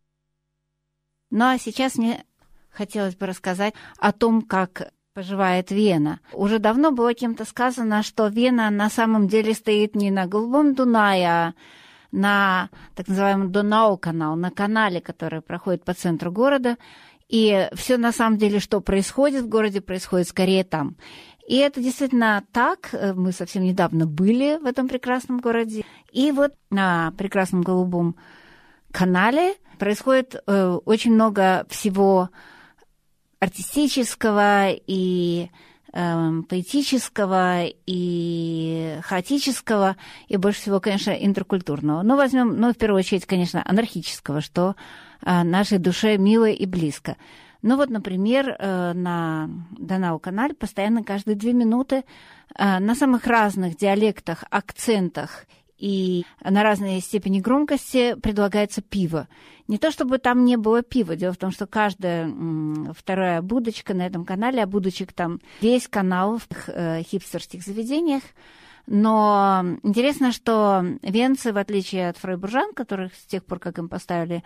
Ну 1.31 1.45
а 1.45 1.59
сейчас 1.59 1.97
мне 1.97 2.25
хотелось 2.71 3.17
бы 3.17 3.27
рассказать 3.27 3.75
о 3.99 4.13
том, 4.13 4.43
как 4.43 4.93
поживает 5.15 5.71
Вена. 5.71 6.21
Уже 6.33 6.59
давно 6.59 6.93
было 6.93 7.15
кем-то 7.15 7.45
сказано, 7.45 8.03
что 8.03 8.29
Вена 8.29 8.71
на 8.71 8.91
самом 8.91 9.27
деле 9.29 9.55
стоит 9.55 9.97
не 9.97 10.11
на 10.11 10.27
Голубом 10.27 10.75
Дунае, 10.75 11.29
а 11.29 11.55
на 12.13 12.69
так 12.95 13.09
называемом 13.09 13.51
Донау-канал, 13.51 14.37
на 14.37 14.51
канале, 14.51 15.01
который 15.01 15.41
проходит 15.41 15.85
по 15.85 15.95
центру 15.95 16.31
города. 16.31 16.77
И 17.29 17.69
все 17.75 17.97
на 17.97 18.13
самом 18.13 18.39
деле, 18.39 18.61
что 18.61 18.81
происходит 18.81 19.43
в 19.43 19.49
городе, 19.49 19.81
происходит 19.81 20.29
скорее 20.29 20.63
там. 20.63 20.97
И 21.47 21.57
это 21.57 21.81
действительно 21.81 22.45
так. 22.53 22.91
Э, 22.93 23.13
мы 23.13 23.33
совсем 23.33 23.63
недавно 23.65 24.07
были 24.07 24.59
в 24.63 24.67
этом 24.67 24.89
прекрасном 24.89 25.39
городе. 25.39 25.85
И 26.13 26.33
вот 26.33 26.55
на 26.71 27.13
прекрасном 27.19 27.63
голубом 27.63 28.17
канале 28.93 29.55
происходит 29.79 30.37
э, 30.47 30.79
очень 30.85 31.13
много 31.13 31.67
всего 31.69 32.31
артистического 33.41 34.71
и 34.71 35.51
э, 35.93 36.31
поэтического 36.49 37.65
и 37.87 38.99
хаотического, 39.03 39.97
и 40.29 40.37
больше 40.37 40.61
всего, 40.61 40.81
конечно, 40.81 41.11
интеркультурного. 41.11 42.03
Но 42.03 42.17
возьмем, 42.17 42.59
ну, 42.59 42.73
в 42.73 42.77
первую 42.77 43.01
очередь, 43.01 43.27
конечно, 43.27 43.63
анархического, 43.67 44.41
что 44.41 44.77
э, 45.23 45.43
нашей 45.43 45.79
душе 45.79 46.17
мило 46.17 46.49
и 46.49 46.65
близко. 46.65 47.17
Ну 47.65 47.77
вот, 47.77 47.89
например, 47.89 48.57
э, 48.59 48.93
на 48.93 49.49
Донау-канале 49.71 50.53
постоянно 50.53 51.03
каждые 51.03 51.35
две 51.35 51.55
минуты 51.55 52.05
э, 52.59 52.79
на 52.79 52.95
самых 52.95 53.27
разных 53.27 53.79
диалектах, 53.79 54.45
акцентах 54.51 55.47
и 55.79 56.27
на 56.43 56.63
разные 56.63 57.01
степени 57.01 57.41
громкости 57.41 58.17
предлагается 58.21 58.83
пиво. 58.83 59.29
Не 59.67 59.79
то 59.79 59.91
чтобы 59.91 60.19
там 60.19 60.45
не 60.45 60.59
было 60.59 60.83
пива, 60.83 61.17
дело 61.17 61.33
в 61.33 61.39
том, 61.39 61.53
что 61.53 61.67
каждая 61.67 62.31
вторая 62.93 63.41
будочка 63.41 63.95
на 63.95 64.07
этом 64.07 64.27
канале, 64.27 64.63
а 64.63 64.67
будочек 64.67 65.15
там 65.15 65.41
весь 65.63 65.89
канал 65.89 66.37
в 66.37 66.47
э, 66.69 67.03
хипстерских 67.03 67.63
заведениях, 67.63 68.25
Но 68.87 69.79
интересно, 69.83 70.33
что 70.33 70.85
венцы, 71.01 71.51
в 71.51 71.57
отличие 71.57 72.11
от 72.11 72.19
фрейбуржан, 72.19 72.75
которых 72.75 73.15
с 73.15 73.25
тех 73.25 73.43
пор, 73.43 73.59
как 73.59 73.79
им 73.79 73.89
поставили 73.89 74.45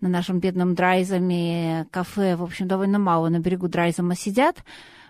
на 0.00 0.08
нашем 0.08 0.40
бедном 0.40 0.74
Драйзаме 0.74 1.86
кафе, 1.90 2.36
в 2.36 2.42
общем, 2.42 2.68
довольно 2.68 2.98
мало 2.98 3.28
на 3.28 3.38
берегу 3.38 3.68
Драйзама 3.68 4.14
сидят, 4.14 4.64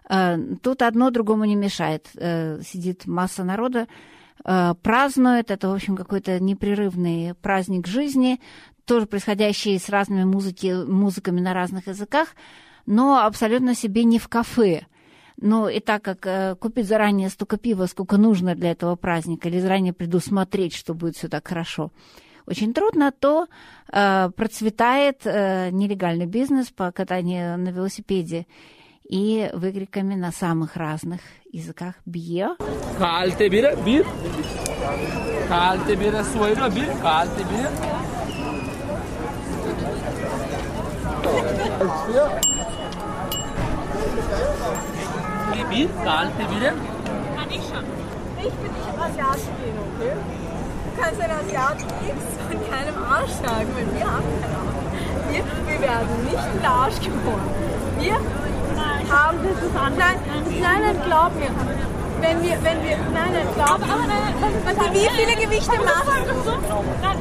э, 0.09 0.39
тут 0.63 0.83
одно 0.83 1.11
другому 1.11 1.45
не 1.45 1.57
мешает. 1.57 2.09
Э, 2.17 2.61
сидит 2.63 3.07
масса 3.07 3.45
народа, 3.45 3.87
э, 4.45 4.75
празднует. 4.83 5.51
Это, 5.51 5.69
в 5.69 5.75
общем, 5.75 5.97
какой-то 5.97 6.41
непрерывный 6.41 7.35
праздник 7.35 7.87
жизни, 7.87 8.41
тоже 8.85 9.07
происходящий 9.07 9.79
с 9.79 9.89
разными 9.89 10.25
музыки, 10.25 10.85
музыками 10.85 11.41
на 11.41 11.55
разных 11.55 11.87
языках, 11.87 12.29
но 12.87 13.25
абсолютно 13.25 13.75
себе 13.75 14.05
не 14.05 14.19
в 14.19 14.29
кафе. 14.29 14.87
Ну, 15.43 15.69
и 15.69 15.81
так 15.81 16.03
как 16.03 16.27
э, 16.27 16.55
купить 16.57 16.87
заранее 16.87 17.31
столько 17.31 17.57
пива, 17.57 17.87
сколько 17.87 18.19
нужно 18.19 18.55
для 18.55 18.73
этого 18.73 18.97
праздника, 18.97 19.49
или 19.49 19.59
заранее 19.59 19.95
предусмотреть, 19.95 20.75
что 20.75 20.93
будет 20.93 21.17
все 21.17 21.29
так 21.29 21.49
хорошо, 21.49 21.93
очень 22.51 22.75
трудно, 22.75 23.13
то 23.13 23.47
э, 23.93 24.31
процветает 24.37 25.21
э, 25.25 25.71
нелегальный 25.71 26.27
бизнес 26.27 26.71
по 26.71 26.91
катанию 26.91 27.57
на 27.57 27.69
велосипеде 27.69 28.47
и 29.09 29.51
выкриками 29.55 30.15
на 30.15 30.33
самых 30.33 30.77
разных 30.77 31.21
языках 31.53 31.95
«бье». 32.05 32.57
Bir, 45.71 45.89
kalte. 46.05 46.43
Kann 47.37 47.51
ich 47.51 47.63
schon. 47.63 47.85
Ich 48.39 48.55
bin 48.55 48.73
nicht 48.73 49.47
gehen, 49.63 49.79
okay? 49.95 50.40
Du 50.97 51.03
kannst 51.03 51.21
einen 51.21 51.33
Asiaten 51.33 51.85
nichts 52.03 52.25
von 52.49 52.59
keinem 52.71 52.97
Arsch 53.03 53.31
sagen, 53.31 53.69
weil 53.75 53.87
wir 53.95 54.07
haben 54.11 54.25
keinen 54.41 54.55
Arsch. 54.59 54.81
Wir, 55.31 55.43
wir 55.67 55.81
werden 55.81 56.25
nicht 56.25 56.45
in 56.53 56.59
den 56.59 56.67
Arsch 56.67 57.01
geboren. 57.01 57.51
Wir 57.99 58.15
haben 59.11 59.39
das 59.43 59.63
ist 59.63 59.77
anders. 59.77 59.99
Nein, 59.99 60.61
nein, 60.61 60.81
nein, 60.83 60.97
glaub 61.05 61.35
mir. 61.37 61.51
Wenn 62.21 62.43
wir, 62.43 62.57
wenn 62.63 62.83
wir, 62.83 62.97
nein, 63.13 63.33
nein, 63.33 63.49
glaub 63.55 63.79
mir. 63.79 63.93
Aber, 63.93 64.07
nein, 64.07 64.35
was, 64.41 64.77
was 64.77 64.87
und 64.87 64.95
wie 64.95 65.09
viele 65.09 65.37
Gewichte 65.37 65.77
machen? 65.79 66.25
Nein. 67.03 67.19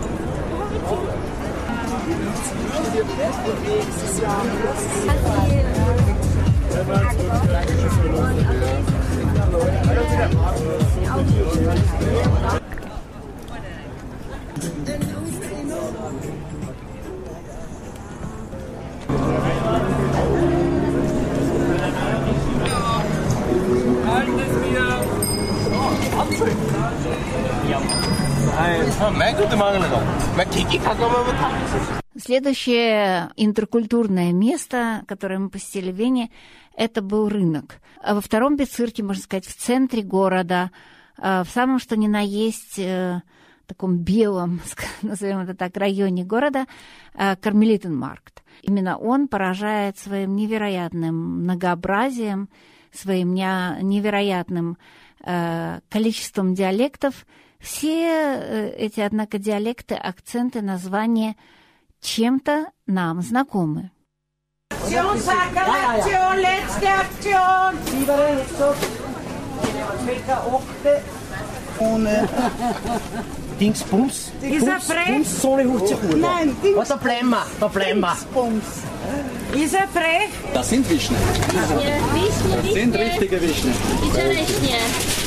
Следующее 32.15 33.31
интеркультурное 33.37 34.31
место, 34.33 35.03
которое 35.07 35.39
мы 35.39 35.49
посетили 35.49 35.91
в 35.91 35.95
Вене, 35.95 36.29
это 36.75 37.01
был 37.01 37.29
рынок. 37.29 37.79
А 38.03 38.13
во 38.13 38.21
втором 38.21 38.55
Бецирке, 38.55 39.03
можно 39.03 39.23
сказать, 39.23 39.45
в 39.45 39.55
центре 39.55 40.03
города, 40.03 40.71
а, 41.17 41.43
в 41.43 41.49
самом 41.49 41.79
что 41.79 41.97
ни 41.97 42.07
на 42.07 42.21
есть 42.21 42.77
э, 42.77 43.21
таком 43.65 43.97
белом, 43.97 44.61
назовем 45.01 45.39
это 45.39 45.55
так, 45.55 45.75
районе 45.77 46.23
города, 46.23 46.65
а, 47.15 47.35
Кармелитенмаркт. 47.35 48.43
Именно 48.61 48.97
он 48.97 49.27
поражает 49.27 49.97
своим 49.97 50.35
невероятным 50.35 51.43
многообразием, 51.43 52.49
своим 52.91 53.33
невероятным 53.33 54.77
э, 55.23 55.79
количеством 55.89 56.53
диалектов. 56.53 57.25
Все 57.59 58.07
э, 58.07 58.73
эти, 58.77 59.01
однако, 59.01 59.37
диалекты, 59.37 59.95
акценты, 59.95 60.61
названия 60.61 61.35
чем-то 62.01 62.67
нам 62.85 63.21
знакомы. 63.21 63.91
Aktion, 64.71 65.17
Aktion, 65.17 66.37
letzte 66.37 66.87
Aktion! 66.87 67.75
Circa 70.05 70.41
8 70.47 71.03
ohne 71.79 72.27
Dingsbums. 73.59 74.31
Ist 74.41 74.67
er 74.67 74.79
frech? 74.79 75.07
Bums 75.07 75.41
soll 75.41 75.61
ich 75.61 75.67
hochziehen. 75.67 76.19
Nein, 76.19 76.55
Dings. 76.63 76.77
Was, 76.77 76.87
da 76.89 76.95
bleiben 76.95 77.29
wir, 77.29 77.45
da 77.59 77.67
bleiben 77.67 77.99
wir. 78.01 79.63
Ist 79.63 79.73
er 79.73 79.87
frech? 79.87 80.29
Das 80.53 80.69
sind 80.69 80.89
Wischne. 80.89 81.17
Das 81.53 82.73
sind 82.73 82.95
richtige 82.95 83.41
Wischne. 83.41 83.71
Wischne, 84.01 84.29
Wischne, 84.29 85.18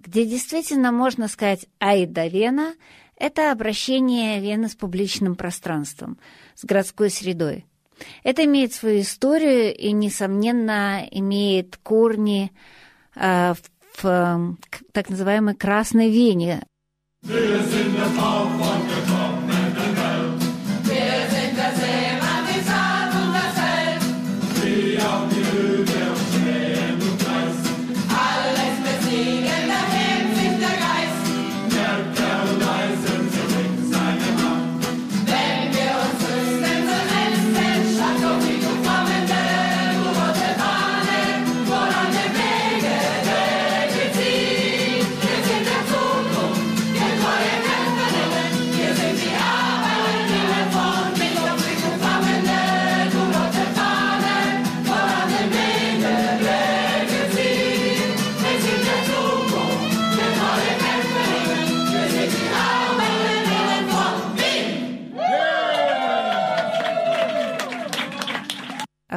Где 0.00 0.26
действительно 0.26 0.92
можно 0.92 1.28
сказать 1.28 1.66
«Айда 1.78 2.28
Вена», 2.28 2.74
это 3.16 3.52
обращение 3.52 4.40
Вены 4.40 4.68
с 4.68 4.74
публичным 4.74 5.36
пространством, 5.36 6.18
с 6.54 6.64
городской 6.64 7.08
средой. 7.08 7.66
Это 8.24 8.44
имеет 8.44 8.72
свою 8.74 9.02
историю 9.02 9.74
и, 9.74 9.92
несомненно, 9.92 11.06
имеет 11.10 11.76
корни 11.76 12.52
в, 13.14 13.56
в 13.96 14.56
так 14.92 15.08
называемой 15.08 15.54
«красной 15.54 16.10
Вене». 16.10 16.64
Wir 17.24 17.62
sind 17.62 17.96
der 17.96 18.12
Traum 18.16 18.58
von 18.58 18.91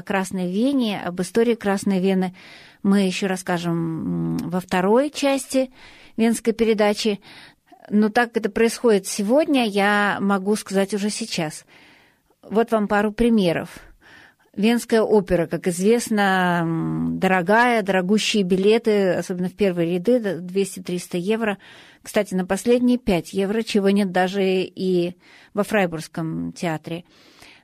Красной 0.06 0.52
Вене, 0.52 1.02
об 1.02 1.20
истории 1.22 1.56
Красной 1.56 2.00
Вены 2.00 2.34
мы 2.84 3.02
еще 3.02 3.28
расскажем 3.28 4.38
во 4.38 4.60
второй 4.60 5.10
части 5.10 5.72
венской 6.18 6.54
передачи. 6.54 7.20
Но 7.90 8.10
так 8.10 8.38
это 8.38 8.50
происходит 8.50 9.08
сегодня, 9.08 9.66
я 9.68 10.18
могу 10.22 10.56
сказать 10.56 10.94
уже 10.94 11.10
сейчас. 11.10 11.66
Вот 12.42 12.72
вам 12.72 12.88
пару 12.88 13.12
примеров. 13.12 13.70
Венская 14.56 15.02
опера, 15.02 15.48
как 15.48 15.68
известно, 15.68 16.66
дорогая, 17.12 17.82
дорогущие 17.82 18.44
билеты, 18.44 19.12
особенно 19.14 19.50
в 19.50 19.54
первые 19.54 19.96
ряды, 19.96 20.20
200-300 20.20 21.18
евро. 21.18 21.58
Кстати, 22.02 22.36
на 22.36 22.46
последние 22.46 22.98
5 22.98 23.34
евро, 23.34 23.64
чего 23.64 23.90
нет 23.90 24.12
даже 24.12 24.44
и 24.44 25.18
во 25.54 25.64
Фрайбургском 25.64 26.54
театре. 26.54 27.04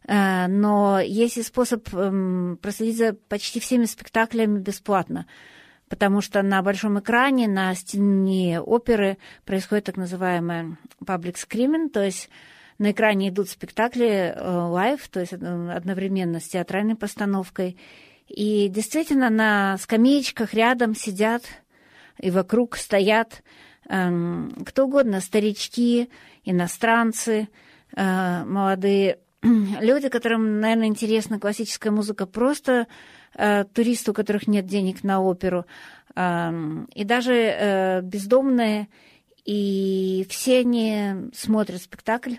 Э, 0.07 0.47
но 0.47 0.99
есть 0.99 1.37
и 1.37 1.43
способ 1.43 1.93
эм, 1.93 2.57
проследить 2.61 2.97
за 2.97 3.13
почти 3.13 3.59
всеми 3.59 3.85
спектаклями 3.85 4.59
бесплатно, 4.59 5.27
потому 5.89 6.21
что 6.21 6.41
на 6.41 6.61
большом 6.61 6.99
экране, 6.99 7.47
на 7.47 7.73
стене 7.75 8.61
оперы 8.61 9.17
происходит 9.45 9.85
так 9.85 9.97
называемое 9.97 10.77
public 11.03 11.35
screening, 11.35 11.89
то 11.89 12.03
есть 12.03 12.29
на 12.77 12.91
экране 12.91 13.29
идут 13.29 13.49
спектакли 13.49 14.35
live, 14.39 15.07
то 15.09 15.19
есть 15.19 15.33
э, 15.33 15.71
одновременно 15.71 16.39
с 16.39 16.47
театральной 16.47 16.95
постановкой. 16.95 17.77
И 18.27 18.69
действительно 18.69 19.29
на 19.29 19.77
скамеечках 19.77 20.53
рядом 20.53 20.95
сидят 20.95 21.43
и 22.17 22.31
вокруг 22.31 22.77
стоят 22.77 23.43
эм, 23.89 24.51
кто 24.65 24.85
угодно, 24.85 25.19
старички, 25.19 26.09
иностранцы, 26.43 27.49
э, 27.95 28.43
молодые 28.45 29.19
люди, 29.81 30.09
которым, 30.09 30.59
наверное, 30.59 30.87
интересна 30.87 31.39
классическая 31.39 31.89
музыка, 31.89 32.25
просто 32.25 32.87
э, 33.35 33.63
туристы, 33.65 34.11
у 34.11 34.13
которых 34.13 34.47
нет 34.47 34.65
денег 34.65 35.03
на 35.03 35.21
оперу, 35.21 35.65
эм, 36.15 36.85
и 36.93 37.03
даже 37.03 37.33
э, 37.33 38.01
бездомные, 38.01 38.87
и 39.45 40.27
все 40.29 40.59
они 40.59 41.31
смотрят 41.33 41.81
спектакль. 41.81 42.35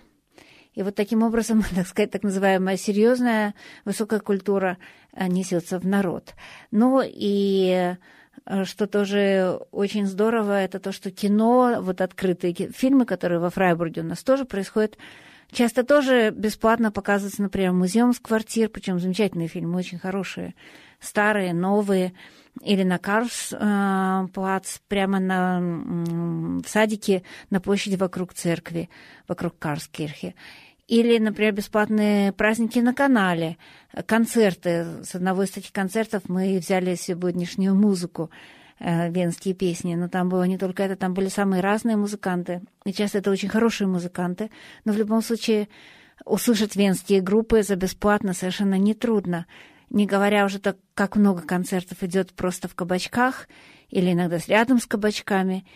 И 0.74 0.82
вот 0.82 0.94
таким 0.94 1.22
образом, 1.22 1.62
так 1.74 1.88
сказать, 1.88 2.12
так 2.12 2.22
называемая 2.22 2.76
серьезная 2.76 3.54
высокая 3.84 4.20
культура 4.20 4.78
несется 5.16 5.78
в 5.80 5.86
народ. 5.86 6.34
Ну 6.70 7.02
и 7.04 7.96
что 8.64 8.86
тоже 8.86 9.60
очень 9.70 10.06
здорово, 10.06 10.62
это 10.62 10.80
то, 10.80 10.90
что 10.90 11.10
кино, 11.10 11.78
вот 11.80 12.00
открытые 12.00 12.54
фильмы, 12.72 13.04
которые 13.04 13.38
во 13.38 13.50
Фрайбурге 13.50 14.00
у 14.00 14.04
нас 14.04 14.22
тоже 14.22 14.44
происходят, 14.44 14.96
часто 15.52 15.84
тоже 15.84 16.30
бесплатно 16.30 16.90
показываются, 16.90 17.42
например, 17.42 17.72
музеум 17.72 18.12
с 18.12 18.18
квартир, 18.18 18.68
причем 18.68 18.98
замечательные 18.98 19.48
фильмы, 19.48 19.78
очень 19.78 19.98
хорошие, 19.98 20.54
старые, 21.00 21.52
новые, 21.52 22.14
или 22.60 22.82
на 22.82 22.98
Карс 22.98 23.52
э, 23.52 24.26
прямо 24.88 25.20
на, 25.20 25.60
в 25.60 26.68
садике 26.68 27.22
на 27.50 27.60
площади 27.60 27.96
вокруг 27.96 28.34
церкви, 28.34 28.90
вокруг 29.26 29.58
Карскирхи. 29.58 30.34
Или, 30.88 31.18
например, 31.18 31.54
бесплатные 31.54 32.32
праздники 32.32 32.78
на 32.80 32.92
канале, 32.92 33.56
концерты. 34.04 35.04
С 35.04 35.14
одного 35.14 35.44
из 35.44 35.50
таких 35.50 35.72
концертов 35.72 36.24
мы 36.28 36.58
взяли 36.58 36.96
сегодняшнюю 36.96 37.74
музыку, 37.74 38.30
венские 38.82 39.54
песни. 39.54 39.94
Но 39.94 40.08
там 40.08 40.28
было 40.28 40.44
не 40.44 40.58
только 40.58 40.82
это, 40.82 40.96
там 40.96 41.14
были 41.14 41.28
самые 41.28 41.60
разные 41.60 41.96
музыканты. 41.96 42.62
И 42.84 42.92
часто 42.92 43.18
это 43.18 43.30
очень 43.30 43.48
хорошие 43.48 43.86
музыканты. 43.86 44.50
Но 44.84 44.92
в 44.92 44.96
любом 44.96 45.22
случае 45.22 45.68
услышать 46.24 46.76
венские 46.76 47.20
группы 47.20 47.62
за 47.62 47.76
бесплатно 47.76 48.32
совершенно 48.32 48.76
нетрудно. 48.76 49.46
Не 49.90 50.06
говоря 50.06 50.44
уже 50.44 50.58
так, 50.58 50.76
как 50.94 51.16
много 51.16 51.42
концертов 51.42 52.02
идет 52.02 52.32
просто 52.32 52.68
в 52.68 52.74
кабачках 52.74 53.48
или 53.88 54.12
иногда 54.12 54.38
рядом 54.46 54.80
с 54.80 54.86
кабачками. 54.86 55.66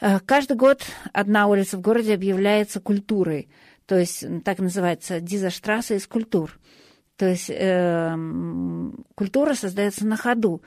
Э, 0.00 0.20
каждый 0.20 0.56
год 0.56 0.82
одна 1.12 1.46
улица 1.46 1.78
в 1.78 1.80
городе 1.80 2.14
объявляется 2.14 2.80
культурой– 2.80 3.48
то 3.86 3.98
есть 3.98 4.24
так 4.44 4.58
называется 4.58 5.20
дизаштрасса 5.20 5.94
из 5.94 6.06
культур. 6.06 6.58
То 7.22 7.28
есть 7.28 7.50
э, 7.50 8.16
культура 9.14 9.54
создается 9.54 10.04
на 10.04 10.16
ходу. 10.16 10.60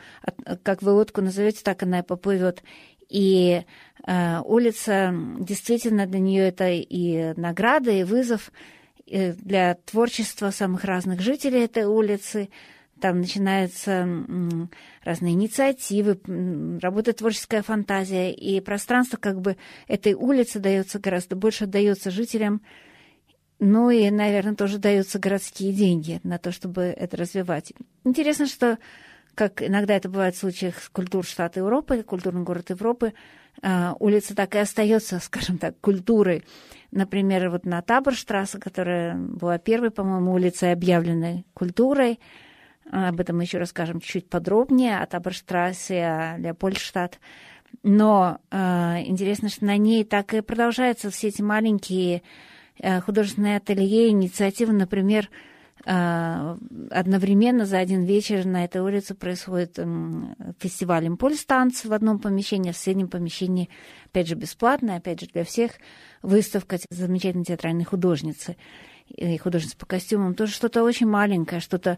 Как 0.63 0.81
вы 0.81 0.93
лодку 0.93 1.19
назовете, 1.19 1.59
так 1.65 1.83
она 1.83 1.99
и 1.99 2.01
поплывет. 2.01 2.63
И 3.09 3.65
э, 4.07 4.39
улица 4.39 5.13
действительно 5.37 6.07
для 6.07 6.19
нее 6.19 6.47
это 6.47 6.69
и 6.69 7.33
награда, 7.37 7.91
и 7.91 8.05
вызов 8.05 8.53
и 9.05 9.33
для 9.33 9.75
творчества 9.85 10.51
самых 10.51 10.85
разных 10.85 11.19
жителей 11.19 11.65
этой 11.65 11.83
улицы. 11.83 12.47
Там 13.01 13.19
начинаются 13.19 14.07
разные 15.03 15.33
инициативы, 15.33 16.21
работает 16.81 17.17
творческая 17.17 17.63
фантазия, 17.63 18.31
и 18.31 18.61
пространство 18.61 19.17
как 19.17 19.41
бы 19.41 19.57
этой 19.89 20.13
улицы 20.13 20.59
дается 20.59 20.99
гораздо 20.99 21.35
больше, 21.35 21.65
дается 21.65 22.11
жителям 22.11 22.61
ну 23.59 23.89
и, 23.89 24.09
наверное, 24.09 24.55
тоже 24.55 24.79
даются 24.79 25.19
городские 25.19 25.73
деньги 25.73 26.19
на 26.23 26.37
то, 26.37 26.51
чтобы 26.51 26.81
это 26.83 27.17
развивать. 27.17 27.73
Интересно, 28.03 28.47
что, 28.47 28.77
как 29.33 29.61
иногда 29.61 29.95
это 29.95 30.09
бывает 30.09 30.35
в 30.35 30.39
случаях 30.39 30.91
культур 30.91 31.25
штата 31.25 31.59
Европы, 31.59 32.03
культурный 32.03 32.43
город 32.43 32.69
Европы, 32.69 33.13
а, 33.61 33.95
улица 33.99 34.35
так 34.35 34.55
и 34.55 34.59
остается, 34.59 35.19
скажем 35.23 35.57
так, 35.57 35.79
культурой. 35.79 36.43
Например, 36.91 37.49
вот 37.49 37.65
на 37.65 37.81
Таборштрассе, 37.81 38.59
которая 38.59 39.15
была 39.15 39.57
первой, 39.57 39.91
по-моему, 39.91 40.33
улицей, 40.33 40.71
объявленной 40.71 41.45
культурой, 41.53 42.19
а, 42.91 43.09
об 43.09 43.19
этом 43.19 43.37
мы 43.37 43.43
еще 43.43 43.57
расскажем 43.57 44.01
чуть 44.01 44.29
подробнее, 44.29 44.99
о 44.99 45.05
Таборштрассе, 45.05 46.05
о 46.05 46.37
Леопольдштадт. 46.37 47.19
Но 47.83 48.39
э, 48.51 48.57
интересно, 49.05 49.49
что 49.49 49.65
на 49.65 49.75
ней 49.75 50.05
так 50.05 50.33
и 50.33 50.41
продолжаются 50.41 51.09
все 51.09 51.27
эти 51.27 51.41
маленькие 51.41 52.23
художественное 52.81 53.57
ателье, 53.57 54.09
инициатива, 54.09 54.71
например, 54.71 55.29
э, 55.85 56.57
одновременно 56.91 57.65
за 57.65 57.77
один 57.77 58.03
вечер 58.03 58.45
на 58.45 58.65
этой 58.65 58.81
улице 58.81 59.15
происходит 59.15 59.79
фестиваль 60.59 61.05
«Импульс 61.05 61.45
танц» 61.45 61.85
в 61.85 61.93
одном 61.93 62.19
помещении, 62.19 62.71
в 62.71 62.77
соседнем 62.77 63.07
помещении, 63.07 63.69
опять 64.07 64.27
же, 64.27 64.35
бесплатно, 64.35 64.95
опять 64.95 65.21
же, 65.21 65.27
для 65.27 65.43
всех, 65.43 65.71
выставка 66.21 66.77
замечательной 66.89 67.45
театральной 67.45 67.85
художницы 67.85 68.57
и 69.07 69.37
художницы 69.37 69.77
по 69.77 69.85
костюмам. 69.85 70.35
Тоже 70.35 70.51
что-то 70.51 70.83
очень 70.83 71.07
маленькое, 71.07 71.61
что-то 71.61 71.97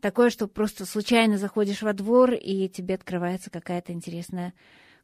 такое, 0.00 0.30
что 0.30 0.48
просто 0.48 0.84
случайно 0.84 1.38
заходишь 1.38 1.82
во 1.82 1.94
двор, 1.94 2.32
и 2.32 2.68
тебе 2.68 2.94
открывается 2.94 3.50
какая-то 3.50 3.92
интересная 3.92 4.52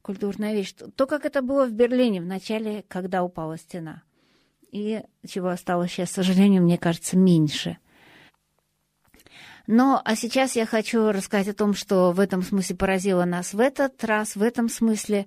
культурная 0.03 0.53
вещь. 0.53 0.75
То, 0.95 1.07
как 1.07 1.25
это 1.25 1.43
было 1.43 1.67
в 1.67 1.73
Берлине 1.73 2.21
в 2.21 2.27
начале, 2.27 2.85
когда 2.89 3.25
упала 3.25 3.57
стена– 3.57 4.03
и 4.71 5.03
чего 5.27 5.49
осталось 5.49 5.93
сейчас, 5.93 6.11
к 6.11 6.15
сожалению, 6.15 6.63
мне 6.63 6.79
кажется, 6.79 7.17
меньше. 7.17 7.79
Но 9.67 10.01
а 10.05 10.15
сейчас 10.15 10.55
я 10.55 10.65
хочу 10.65 11.11
рассказать 11.11 11.49
о 11.49 11.55
том, 11.55 11.75
что 11.75 12.13
в 12.13 12.21
этом 12.21 12.43
смысле 12.43 12.77
поразило 12.77 13.25
нас 13.25 13.53
в 13.53 13.61
этот 13.61 14.03
раз, 14.05 14.37
в 14.37 14.43
этом 14.43 14.69
смысле. 14.69 15.27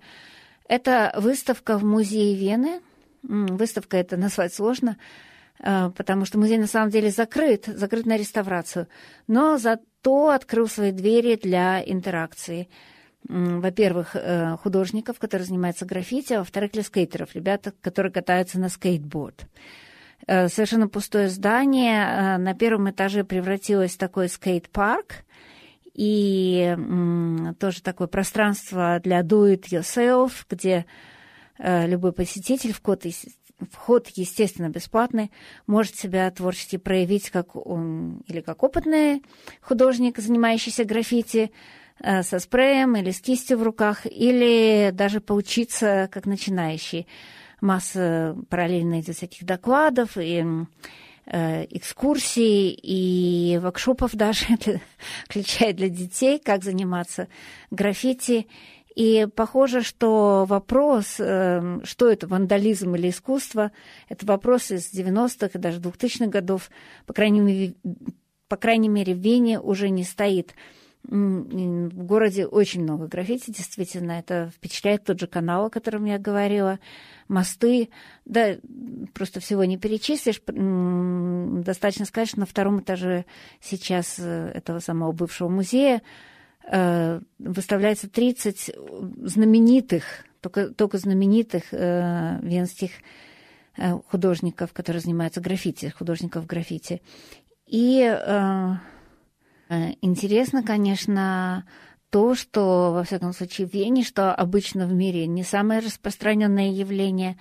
Это 0.68 1.14
выставка 1.18 1.78
в 1.78 1.84
музее 1.84 2.36
Вены. 2.36 2.82
Выставка 3.22 3.98
это 3.98 4.16
назвать 4.16 4.54
сложно, 4.54 4.98
э, 5.60 5.92
потому 5.96 6.24
что 6.24 6.40
музей 6.40 6.58
на 6.58 6.68
самом 6.68 6.90
деле 6.90 7.10
закрыт, 7.10 7.66
закрыт 7.66 8.06
на 8.06 8.16
реставрацию, 8.16 8.88
но 9.28 9.58
зато 9.58 10.30
открыл 10.30 10.70
свои 10.70 10.94
двери 10.94 11.36
для 11.36 11.84
интеракции 11.84 12.70
во-первых, 13.28 14.16
э, 14.16 14.58
художников, 14.58 15.20
которые 15.20 15.46
занимаются 15.46 15.86
граффити, 15.86 16.34
а 16.34 16.40
во-вторых, 16.40 16.72
для 16.72 16.84
скейтеров, 16.84 17.36
ребята, 17.36 17.74
которые 17.82 18.12
катаются 18.12 18.60
на 18.60 18.70
скейтборд. 18.70 19.46
Э, 20.26 20.48
совершенно 20.48 20.88
пустое 20.88 21.30
здание. 21.30 22.04
Э, 22.04 22.38
на 22.38 22.54
первом 22.54 22.90
этаже 22.90 23.24
превратилось 23.24 23.96
в 23.96 23.98
такой 23.98 24.30
скейт-парк, 24.30 25.26
и 25.94 26.78
тоже 27.60 27.82
такое 27.82 28.08
пространство 28.08 29.02
для 29.04 29.20
do 29.22 29.54
it 29.54 29.66
yourself, 29.70 30.46
где 30.50 30.86
любой 31.58 32.14
посетитель, 32.14 32.72
вход, 32.72 33.04
вход, 33.70 34.08
естественно, 34.16 34.70
бесплатный, 34.70 35.30
может 35.68 35.98
себя 35.98 36.32
творчески 36.32 36.78
проявить 36.78 37.30
как 37.32 37.56
он, 37.56 38.24
или 38.28 38.40
как 38.40 38.64
опытный 38.64 39.24
художник, 39.62 40.20
занимающийся 40.20 40.86
граффити, 40.86 41.52
со 42.02 42.40
спреем 42.40 42.96
или 42.96 43.12
с 43.12 43.20
кистью 43.20 43.58
в 43.58 43.64
руках, 43.64 44.06
или 44.06 44.92
даже 44.94 45.20
поучиться 45.20 46.10
как 46.12 46.26
начинающий. 46.26 47.08
Масса 47.62 48.38
параллельно 48.50 49.02
идет 49.02 49.18
всяких 49.18 49.46
докладов 49.46 50.18
и 50.18 50.46
э, 51.26 51.66
экскурсий 51.70 52.70
и 52.72 53.58
воркшопов 53.58 54.16
даже, 54.16 54.46
включая 55.26 55.74
для 55.74 55.90
детей, 55.90 56.40
как 56.40 56.64
заниматься 56.64 57.28
граффити. 57.72 58.48
И 58.96 59.28
похоже, 59.36 59.82
что 59.82 60.46
вопрос, 60.48 61.16
э, 61.20 61.80
что 61.84 62.10
это, 62.10 62.28
вандализм 62.28 62.96
или 62.96 63.10
искусство, 63.10 63.72
это 64.10 64.26
вопрос 64.26 64.72
из 64.72 64.92
90-х 64.94 65.52
и 65.54 65.58
даже 65.58 65.80
2000-х 65.80 66.28
годов, 66.28 66.70
по 67.06 67.14
крайней 67.14 67.40
мере, 67.40 67.76
по 68.48 68.58
крайней 68.58 68.90
мере, 68.90 69.14
в 69.14 69.20
Вене 69.20 69.60
уже 69.60 69.90
не 69.90 70.04
стоит. 70.04 70.54
В 71.04 72.04
городе 72.04 72.46
очень 72.46 72.84
много 72.84 73.08
граффити, 73.08 73.52
действительно. 73.52 74.14
Это 74.14 74.52
впечатляет 74.56 75.06
тот 75.06 75.20
же 75.20 75.28
канал, 75.28 75.66
о 75.66 75.70
котором 75.70 76.06
я 76.06 76.20
говорила. 76.20 76.80
Мосты. 77.28 77.90
Да, 78.26 78.58
просто 79.14 79.40
всего 79.40 79.64
не 79.64 79.78
перечислишь. 79.78 80.42
Достаточно 80.46 82.06
сказать, 82.06 82.30
что 82.30 82.40
на 82.40 82.46
втором 82.46 82.82
этаже 82.82 83.26
сейчас 83.62 84.18
э, 84.20 84.52
этого 84.54 84.80
самого 84.80 85.12
бывшего 85.12 85.48
музея 85.48 86.02
э, 86.70 87.22
выставляется 87.40 88.10
30 88.10 88.76
знаменитых, 89.24 90.04
только, 90.42 90.70
только 90.70 90.98
знаменитых 90.98 91.64
э, 91.72 92.40
венских 92.42 92.92
художников, 94.10 94.74
которые 94.74 95.00
занимаются 95.02 95.40
граффити, 95.40 95.94
художников 95.98 96.46
граффити. 96.46 97.02
И 97.66 98.02
Э, 98.02 98.76
интересно, 100.02 100.64
конечно, 100.64 101.66
то, 102.10 102.34
что, 102.34 102.92
во 102.94 103.04
всяком 103.04 103.34
случае, 103.34 103.68
в 103.68 103.74
Вене, 103.74 104.04
что 104.04 104.34
обычно 104.34 104.88
в 104.88 104.94
мире 104.94 105.28
не 105.28 105.44
самое 105.44 105.80
распространенное 105.80 106.72
явление, 106.72 107.38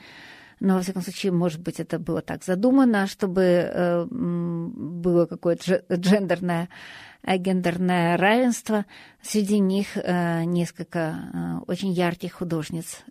но, 0.60 0.74
во 0.74 0.82
всяком 0.82 1.02
случае, 1.02 1.32
может 1.32 1.60
быть, 1.60 1.80
это 1.80 1.98
было 1.98 2.20
так 2.20 2.44
задумано, 2.44 3.06
чтобы 3.06 3.42
э, 3.42 4.06
было 4.10 5.26
какое-то 5.26 5.84
джендерное 5.90 6.68
э, 7.22 7.36
гендерное 7.36 8.16
равенство. 8.16 8.84
Среди 9.22 9.60
них 9.60 9.96
э, 9.96 10.44
несколько 10.44 11.62
очень 11.66 11.92
ярких 11.92 12.34
художниц 12.34 13.04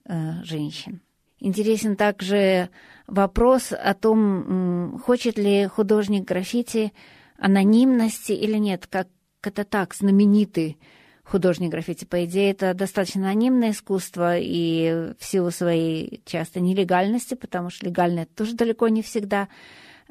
женщин. 0.44 1.02
Интересен 1.40 1.96
также 1.96 2.70
вопрос 3.06 3.72
о 3.72 3.94
том, 3.94 5.00
хочет 5.06 5.38
ли 5.38 5.68
художник 5.68 6.26
граффити 6.26 6.92
анонимности 7.38 8.32
или 8.32 8.58
нет, 8.58 8.88
как 8.88 9.08
это 9.44 9.64
так, 9.64 9.94
знаменитый 9.94 10.78
художник 11.24 11.72
граффити. 11.72 12.06
По 12.06 12.26
идее, 12.26 12.52
это 12.52 12.74
достаточно 12.74 13.30
анонимное 13.30 13.72
искусство, 13.72 14.38
и 14.38 15.14
в 15.20 15.24
силу 15.24 15.52
своей 15.52 16.22
часто 16.26 16.60
нелегальности, 16.60 17.36
потому 17.36 17.70
что 17.70 17.86
легально 17.86 18.22
это 18.22 18.34
тоже 18.34 18.56
далеко 18.56 18.88
не 18.88 19.02
всегда. 19.02 19.50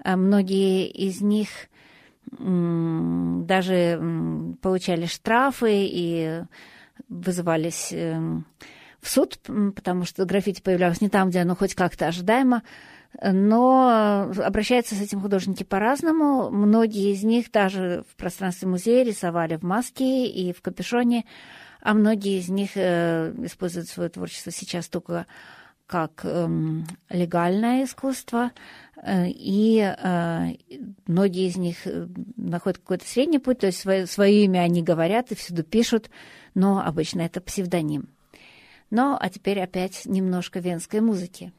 А 0.02 0.16
многие 0.16 0.88
из 0.88 1.20
них 1.20 1.48
даже 2.30 4.00
получали 4.60 5.06
штрафы 5.06 5.86
и 5.86 6.42
вызывались 7.08 7.90
эм, 7.92 8.44
в 9.00 9.08
суд, 9.08 9.38
потому 9.76 10.04
что 10.04 10.24
граффити 10.24 10.60
появлялось 10.60 11.00
не 11.00 11.08
там, 11.08 11.30
где 11.30 11.40
оно 11.40 11.54
хоть 11.54 11.74
как-то 11.74 12.08
ожидаемо 12.08 12.62
но 13.22 14.30
обращаются 14.44 14.94
с 14.94 15.00
этим 15.00 15.20
художники 15.20 15.62
по-разному. 15.62 16.50
Многие 16.50 17.12
из 17.12 17.22
них 17.24 17.50
даже 17.50 18.04
в 18.10 18.16
пространстве 18.16 18.68
музея 18.68 19.04
рисовали 19.04 19.56
в 19.56 19.62
маске 19.62 20.26
и 20.26 20.52
в 20.52 20.60
капюшоне, 20.60 21.24
а 21.80 21.94
многие 21.94 22.38
из 22.38 22.48
них 22.48 22.70
э, 22.74 23.32
используют 23.44 23.88
свое 23.88 24.08
творчество 24.08 24.50
сейчас 24.50 24.88
только 24.88 25.26
как 25.86 26.22
э, 26.24 26.48
легальное 27.10 27.84
искусство, 27.84 28.50
э, 28.96 29.28
и 29.28 29.80
э, 29.80 30.52
многие 31.06 31.46
из 31.46 31.56
них 31.56 31.86
э, 31.86 32.08
находят 32.36 32.78
какой-то 32.78 33.06
средний 33.06 33.38
путь, 33.38 33.60
то 33.60 33.66
есть 33.66 33.78
свое, 33.78 34.06
свое 34.06 34.44
имя 34.44 34.60
они 34.60 34.82
говорят 34.82 35.30
и 35.30 35.36
всюду 35.36 35.62
пишут, 35.62 36.10
но 36.54 36.84
обычно 36.84 37.20
это 37.20 37.40
псевдоним. 37.40 38.08
Ну, 38.90 39.16
а 39.18 39.28
теперь 39.30 39.60
опять 39.60 40.06
немножко 40.06 40.58
венской 40.58 41.00
музыки. 41.00 41.52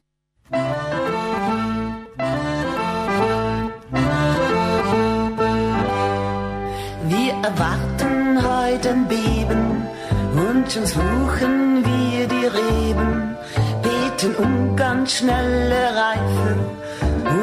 Erwarten 7.43 8.39
heute 8.41 8.89
ein 8.89 9.07
Beben 9.07 9.87
und 10.33 10.71
schon 10.71 10.85
suchen 10.85 11.83
wir 11.85 12.27
die 12.27 12.45
Reben, 12.45 13.37
beten 13.81 14.35
um 14.35 14.75
ganz 14.75 15.13
schnelle 15.13 15.95
Reife 15.95 16.55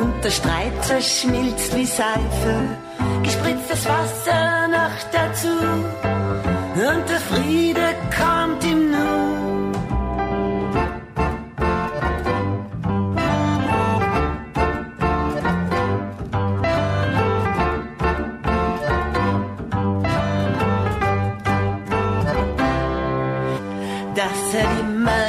und 0.00 0.24
der 0.24 0.30
Streit 0.30 0.84
zerschmilzt 0.84 1.76
wie 1.76 1.86
Seife, 1.86 2.54
gespritztes 3.22 3.86
Wasser 3.86 4.68
noch 4.68 4.96
dazu 5.12 5.48
und 6.74 7.08
der 7.08 7.20
Friede 7.20 7.94
kommt 8.16 8.64
im 8.64 8.90
Nu. 8.90 9.13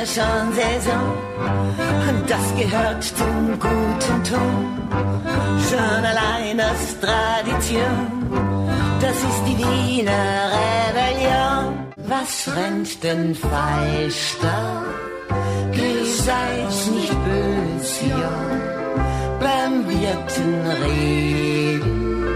Schon 0.06 0.54
Saison 0.54 1.08
und 2.08 2.30
das 2.30 2.56
gehört 2.56 3.04
zum 3.04 3.60
guten 3.60 4.24
Ton. 4.24 4.66
Schon 5.68 6.06
allein 6.06 6.62
aus 6.62 7.00
Tradition, 7.02 8.30
das 9.02 9.16
ist 9.16 9.44
die 9.48 9.58
Wiener 9.58 10.52
Rebellion. 10.58 11.66
Was 12.08 12.48
rennt 12.56 13.04
denn 13.04 13.34
falsch 13.34 14.36
da? 14.42 14.84
Du 15.74 16.06
seid 16.06 16.94
nicht 16.94 17.18
böse, 17.26 18.06
ja, 18.08 18.38
beim 19.40 19.74
Wirten 19.90 20.52
reden, 20.86 22.28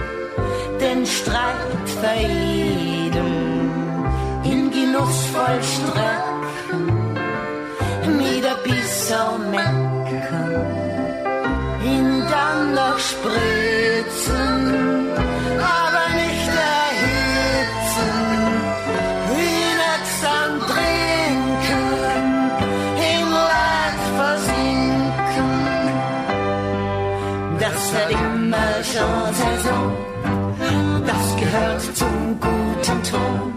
den 0.81 1.05
Streit 1.05 1.89
veredeln, 2.01 3.71
in 4.43 4.71
genussvoll 4.71 5.61
Streit 5.61 6.38
wieder 8.49 8.57
bis 8.63 9.07
zum 9.07 9.51
Mecken, 9.51 10.55
ihn 11.83 12.23
dann 12.29 12.73
noch 12.73 12.99
spritzen, 12.99 14.57
aber 15.57 16.05
nicht 16.15 16.51
erhitzen, 16.81 18.11
ihn 19.37 19.77
jetzt 19.89 20.19
dann 20.23 20.53
trinken, 20.71 21.85
im 23.11 23.29
Leid 23.31 24.01
versinken. 24.19 25.51
Das 27.59 27.79
wird 27.93 28.11
immer 28.11 28.73
schon 28.91 29.23
Saison, 29.41 29.87
das 31.05 31.25
gehört 31.39 31.81
zum 31.95 32.39
guten 32.39 32.99
Ton, 33.03 33.53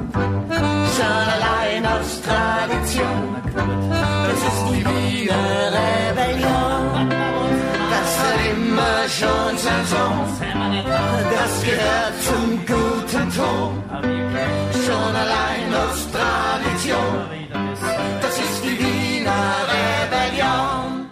schon 0.97 1.27
allein 1.35 1.83
aus 1.87 2.11
Tradition 2.23 3.33
das 11.31 11.65
gehört 11.65 12.15
zum 12.23 12.49
guten 12.67 13.31
Ton. 13.37 13.83
Schon 14.85 15.17
allein 15.23 15.75
aus 15.75 16.09
Tradition, 16.11 17.15
das 18.21 18.39
ist 18.39 18.65
die 18.65 18.79
Wiener 18.79 19.55
Rebellion. 19.73 21.09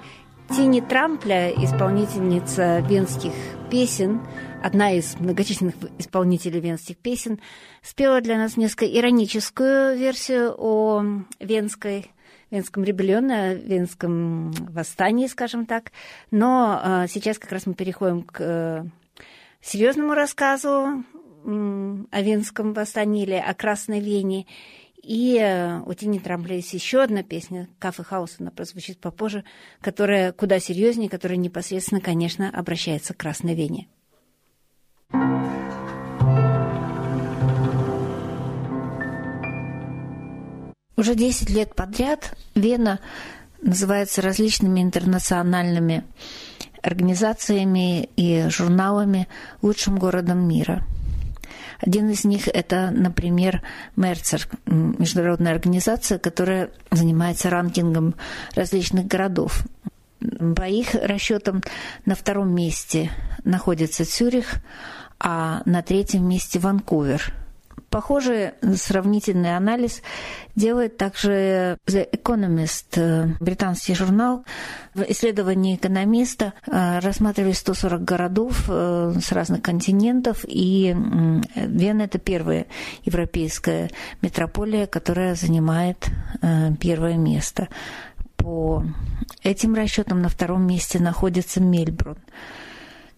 Тини 0.48 0.80
Трампля, 0.80 1.50
исполнительница 1.50 2.80
венских 2.80 3.33
песен, 3.70 4.20
одна 4.62 4.92
из 4.92 5.16
многочисленных 5.18 5.74
исполнителей 5.98 6.61
венских 6.61 6.96
песен, 6.96 7.40
спела 7.83 8.20
для 8.20 8.37
нас 8.37 8.56
несколько 8.56 8.87
ироническую 8.87 9.96
версию 9.96 10.54
о 10.59 11.04
венской 11.38 12.11
Венском 12.50 12.84
ребеллионе, 12.84 13.54
Венском 13.56 14.50
восстании, 14.52 15.26
скажем 15.26 15.66
так. 15.66 15.92
Но 16.30 16.80
э, 16.82 17.06
сейчас 17.08 17.38
как 17.38 17.52
раз 17.52 17.66
мы 17.66 17.74
переходим 17.74 18.22
к 18.22 18.40
э, 18.40 18.84
серьезному 19.60 20.14
рассказу 20.14 21.04
о 21.42 22.22
Венском 22.22 22.74
восстании 22.74 23.22
или 23.22 23.34
о 23.34 23.54
Красной 23.54 24.00
Вене. 24.00 24.46
И 25.02 25.38
э, 25.40 25.80
у 25.86 25.94
Тини 25.94 26.18
Трампля 26.18 26.56
есть 26.56 26.74
еще 26.74 27.02
одна 27.02 27.22
песня 27.22 27.68
«Кафе 27.78 28.02
Хаус», 28.02 28.36
она 28.38 28.50
прозвучит 28.50 28.98
попозже, 28.98 29.44
которая 29.80 30.32
куда 30.32 30.60
серьезнее, 30.60 31.08
которая 31.08 31.38
непосредственно, 31.38 32.00
конечно, 32.00 32.50
обращается 32.50 33.14
к 33.14 33.18
Красной 33.18 33.54
Вене. 33.54 33.88
Уже 41.00 41.14
10 41.14 41.48
лет 41.48 41.74
подряд 41.74 42.36
Вена 42.54 43.00
называется 43.62 44.20
различными 44.20 44.82
интернациональными 44.82 46.04
организациями 46.82 48.10
и 48.16 48.50
журналами 48.50 49.26
лучшим 49.62 49.98
городом 49.98 50.46
мира. 50.46 50.84
Один 51.78 52.10
из 52.10 52.26
них 52.26 52.48
это, 52.48 52.90
например, 52.90 53.62
Мерцер, 53.96 54.46
международная 54.66 55.54
организация, 55.54 56.18
которая 56.18 56.68
занимается 56.90 57.48
ранкингом 57.48 58.14
различных 58.54 59.06
городов. 59.06 59.64
По 60.54 60.68
их 60.68 60.92
расчетам 60.92 61.62
на 62.04 62.14
втором 62.14 62.54
месте 62.54 63.10
находится 63.44 64.04
Цюрих, 64.04 64.56
а 65.18 65.62
на 65.64 65.80
третьем 65.80 66.28
месте 66.28 66.58
Ванкувер– 66.58 67.32
Похожий 67.90 68.53
сравнительный 68.76 69.57
анализ 69.57 70.00
делает 70.55 70.96
также 70.96 71.76
The 71.87 72.09
Economist, 72.09 72.94
э, 72.94 73.35
британский 73.40 73.96
журнал. 73.96 74.44
В 74.94 75.03
исследовании 75.03 75.74
экономиста 75.74 76.53
э, 76.68 77.00
рассматривали 77.00 77.50
140 77.50 78.05
городов 78.05 78.66
э, 78.68 79.14
с 79.20 79.33
разных 79.33 79.62
континентов, 79.62 80.44
и 80.46 80.94
Вена– 81.57 82.03
это 82.05 82.18
первая 82.18 82.66
европейская 83.05 83.90
метрополия, 84.22 84.87
которая 84.87 85.35
занимает 85.35 86.07
первое 86.81 87.16
место. 87.16 87.68
По 88.37 88.85
этим 89.42 89.74
расчетам 89.74 90.22
на 90.22 90.28
втором 90.28 90.64
месте 90.64 91.01
находится 91.01 91.61
Мельбурн. 91.61 92.18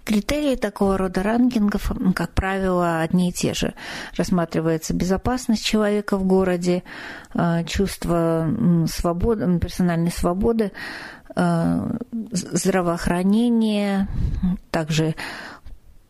Критерии 0.04 0.56
такого 0.56 0.98
рода 0.98 1.22
рангингов, 1.22 1.92
как 2.14 2.32
правило, 2.32 3.00
одни 3.00 3.30
и 3.30 3.32
те 3.32 3.54
же. 3.54 3.74
Рассматривается 4.16 4.94
безопасность 4.94 5.64
человека 5.64 6.16
в 6.16 6.24
городе, 6.24 6.82
э, 7.34 7.64
чувство 7.64 8.48
свободы, 8.88 9.58
персональной 9.60 10.10
свободы, 10.10 10.72
э, 11.36 11.96
здравоохранение, 12.32 14.08
также 14.70 15.14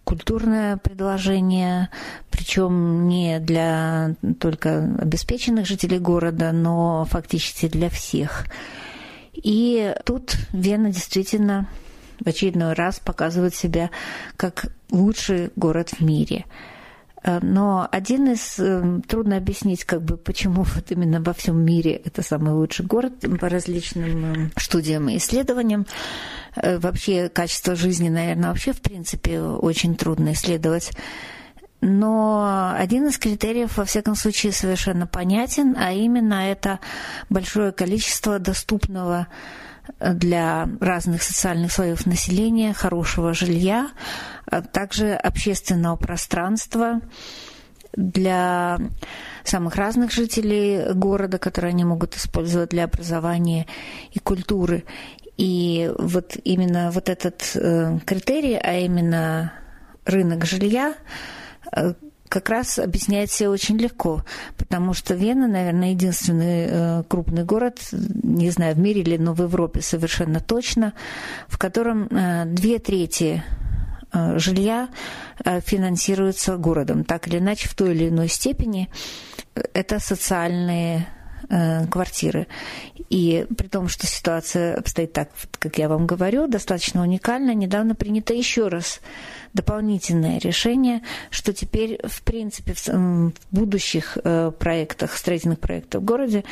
культурное 0.04 0.78
предложение, 0.78 1.90
причем 2.30 3.08
не 3.08 3.40
для 3.40 4.14
только 4.40 4.96
обеспеченных 4.98 5.66
жителей 5.66 5.98
города, 5.98 6.52
но 6.52 7.04
фактически 7.04 7.68
для 7.68 7.88
всех. 7.88 8.46
И 9.32 9.94
тут 10.04 10.36
Вена 10.52 10.90
действительно 10.90 11.68
в 12.24 12.28
очередной 12.28 12.72
раз 12.74 12.98
показывает 12.98 13.54
себя 13.54 13.90
как 14.36 14.66
лучший 14.90 15.50
город 15.56 15.90
в 15.90 16.00
мире. 16.00 16.44
Э, 17.22 17.38
но 17.40 17.88
один 17.90 18.32
из... 18.32 18.58
Э, 18.58 19.00
трудно 19.06 19.36
объяснить, 19.36 19.84
как 19.84 20.02
бы, 20.02 20.16
почему 20.16 20.62
вот 20.74 20.90
именно 20.90 21.20
во 21.20 21.32
всем 21.32 21.64
мире 21.64 21.92
это 21.92 22.22
самый 22.22 22.52
лучший 22.52 22.86
город 22.86 23.24
по 23.40 23.48
различным 23.48 24.46
э, 24.46 24.50
студиям 24.56 25.08
и 25.08 25.16
исследованиям. 25.16 25.86
Вообще 26.54 27.30
качество 27.30 27.74
жизни, 27.74 28.10
наверное, 28.10 28.50
вообще 28.50 28.72
в 28.74 28.82
принципе 28.82 29.40
очень 29.40 29.96
трудно 29.96 30.34
исследовать. 30.34 30.90
Но 31.80 32.74
один 32.76 33.08
из 33.08 33.18
критериев, 33.18 33.78
во 33.78 33.86
всяком 33.86 34.16
случае, 34.16 34.52
совершенно 34.52 35.06
понятен, 35.06 35.74
а 35.78 35.92
именно 35.92 36.46
это 36.46 36.78
большое 37.30 37.72
количество 37.72 38.38
доступного 38.38 39.28
для 39.98 40.68
разных 40.80 41.22
социальных 41.22 41.72
слоев 41.72 42.06
населения, 42.06 42.72
хорошего 42.72 43.34
жилья, 43.34 43.90
а 44.46 44.62
также 44.62 45.14
общественного 45.14 45.96
пространства 45.96 47.00
для 47.92 48.78
самых 49.44 49.76
разных 49.76 50.12
жителей 50.12 50.92
города, 50.94 51.38
которые 51.38 51.70
они 51.70 51.84
могут 51.84 52.16
использовать 52.16 52.70
для 52.70 52.84
образования 52.84 53.66
и 54.12 54.18
культуры. 54.18 54.84
И 55.36 55.90
вот 55.98 56.36
именно 56.44 56.90
вот 56.90 57.08
этот 57.08 57.52
э, 57.54 57.98
критерий, 58.06 58.56
а 58.56 58.78
именно 58.78 59.52
рынок 60.04 60.44
жилья, 60.44 60.94
э, 61.74 61.94
как 62.32 62.48
раз 62.48 62.78
объясняет 62.78 63.28
все 63.28 63.48
очень 63.48 63.76
легко, 63.76 64.24
потому 64.56 64.94
что 64.94 65.12
Вена, 65.12 65.46
наверное, 65.46 65.90
единственный 65.90 66.66
э, 66.66 67.02
крупный 67.06 67.44
город, 67.44 67.78
не 67.92 68.48
знаю, 68.48 68.74
в 68.74 68.78
мире 68.78 69.02
или, 69.02 69.18
но 69.18 69.34
в 69.34 69.42
Европе 69.42 69.82
совершенно 69.82 70.40
точно, 70.40 70.94
в 71.46 71.58
котором 71.58 72.06
э, 72.06 72.46
две 72.46 72.78
трети 72.78 73.42
э, 74.14 74.38
жилья 74.38 74.88
финансируется 75.44 76.56
городом, 76.56 77.04
так 77.04 77.28
или 77.28 77.36
иначе, 77.36 77.68
в 77.68 77.74
той 77.74 77.90
или 77.90 78.08
иной 78.08 78.28
степени. 78.28 78.88
Это 79.74 79.98
социальные 80.00 81.06
квартиры. 81.90 82.46
И 83.10 83.46
при 83.58 83.66
том, 83.66 83.88
что 83.88 84.06
ситуация 84.06 84.76
обстоит 84.76 85.12
так, 85.12 85.28
как 85.58 85.76
я 85.76 85.90
вам 85.90 86.06
говорю, 86.06 86.46
достаточно 86.46 87.02
уникально, 87.02 87.52
недавно 87.54 87.94
принято 87.94 88.32
еще 88.32 88.68
раз 88.68 89.00
дополнительное 89.52 90.38
решение, 90.38 91.02
что 91.30 91.52
теперь, 91.52 92.00
в 92.04 92.22
принципе, 92.22 92.72
в 92.72 93.32
будущих 93.50 94.16
э, 94.24 94.50
проектах, 94.58 95.16
строительных 95.16 95.60
проектах 95.60 96.00
в 96.00 96.04
городе 96.04 96.44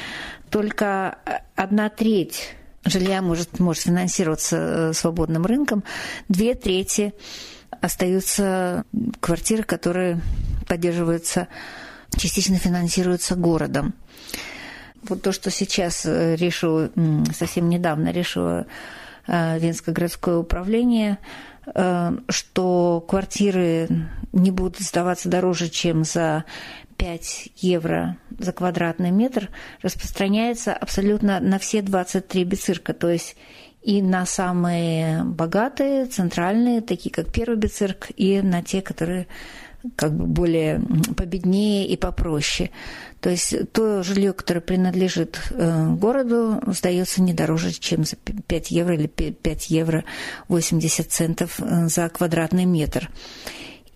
только 0.51 1.17
одна 1.57 1.89
треть 1.89 2.55
жилья 2.85 3.23
может, 3.23 3.59
может 3.59 3.85
финансироваться 3.85 4.57
э, 4.57 4.93
свободным 4.93 5.47
рынком, 5.47 5.85
две 6.29 6.55
трети 6.55 7.15
остаются 7.81 8.85
квартиры, 9.21 9.63
которые 9.63 10.21
поддерживаются, 10.67 11.49
частично 12.17 12.57
финансируются 12.57 13.35
городом. 13.35 13.95
Вот 15.09 15.23
то, 15.23 15.33
что 15.33 15.51
сейчас 15.51 16.05
э, 16.07 16.37
решило, 16.37 16.91
совсем 17.35 17.69
недавно 17.69 18.11
решило 18.11 18.67
Венское 19.27 19.95
городское 19.95 20.37
управление– 20.37 21.19
Э, 21.75 22.13
что 22.29 23.05
квартиры 23.07 23.89
не 24.33 24.51
будут 24.51 24.79
сдаваться 24.79 25.29
дороже, 25.29 25.69
чем 25.69 26.05
за 26.05 26.45
5 26.97 27.53
евро 27.57 28.17
за 28.39 28.53
квадратный 28.53 29.11
метр, 29.11 29.51
распространяется 29.83 30.73
абсолютно 30.73 31.41
на 31.41 31.59
все 31.59 31.83
23 31.83 32.45
бицирка, 32.45 32.95
то 32.95 33.09
есть 33.11 33.37
и 33.83 34.03
на 34.03 34.27
самые 34.27 35.25
богатые, 35.25 36.05
центральные, 36.07 36.83
такие 36.83 37.11
как 37.11 37.33
первый 37.33 37.57
бицирк, 37.57 38.09
и 38.17 38.41
на 38.43 38.63
те, 38.63 38.83
которые 38.83 39.27
как 39.97 40.15
бы 40.15 40.27
более 40.27 40.83
победнее 41.17 41.87
и 41.87 41.97
попроще. 41.97 42.71
То 43.21 43.31
есть 43.31 43.73
то 43.73 44.03
жилье, 44.03 44.33
которое 44.33 44.61
принадлежит 44.61 45.39
э, 45.51 45.89
городу, 45.95 46.61
сдается 46.67 47.23
не 47.23 47.35
дороже, 47.35 47.73
чем 47.73 48.05
за 48.05 48.17
5 48.17 48.71
евро 48.71 48.95
или 48.95 49.07
5 49.07 49.71
евро 49.71 50.05
80 50.49 51.11
центов 51.11 51.61
э, 51.61 51.89
за 51.89 52.09
квадратный 52.09 52.65
метр. 52.65 53.11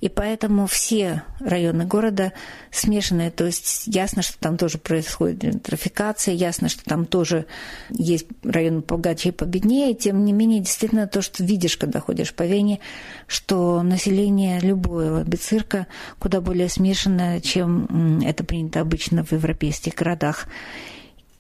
И 0.05 0.11
поэтому 0.11 0.67
все 0.67 1.23
районы 1.41 1.87
города 1.87 2.35
смешанные. 2.71 3.31
То 3.31 3.47
есть 3.47 3.85
ясно, 3.87 4.21
что 4.21 4.39
там 4.39 4.59
тоже 4.59 4.77
происходит 4.77 5.63
трафикация, 5.63 6.35
ясно, 6.35 6.69
что 6.69 6.85
там 6.85 7.07
тоже 7.07 7.47
есть 7.89 8.27
районы 8.43 8.83
побогаче 8.83 9.31
и 9.31 9.33
победнее. 9.33 9.95
Тем 9.95 10.27
не 10.27 10.35
менее, 10.35 10.61
действительно, 10.61 11.07
то, 11.07 11.23
что 11.23 11.43
видишь, 11.43 11.79
когда 11.79 12.01
ходишь 12.01 12.35
по 12.35 12.43
Вене, 12.43 12.81
что 13.27 13.83
население 13.83 14.61
любого 14.61 15.25
бицирка 15.25 15.87
куда 16.19 16.43
более 16.43 16.69
смешанное, 16.69 17.41
чем 17.41 18.21
это 18.23 18.45
принято 18.45 18.83
обычно 18.83 19.25
в 19.25 19.33
европейских 19.33 19.95
городах. 19.95 20.49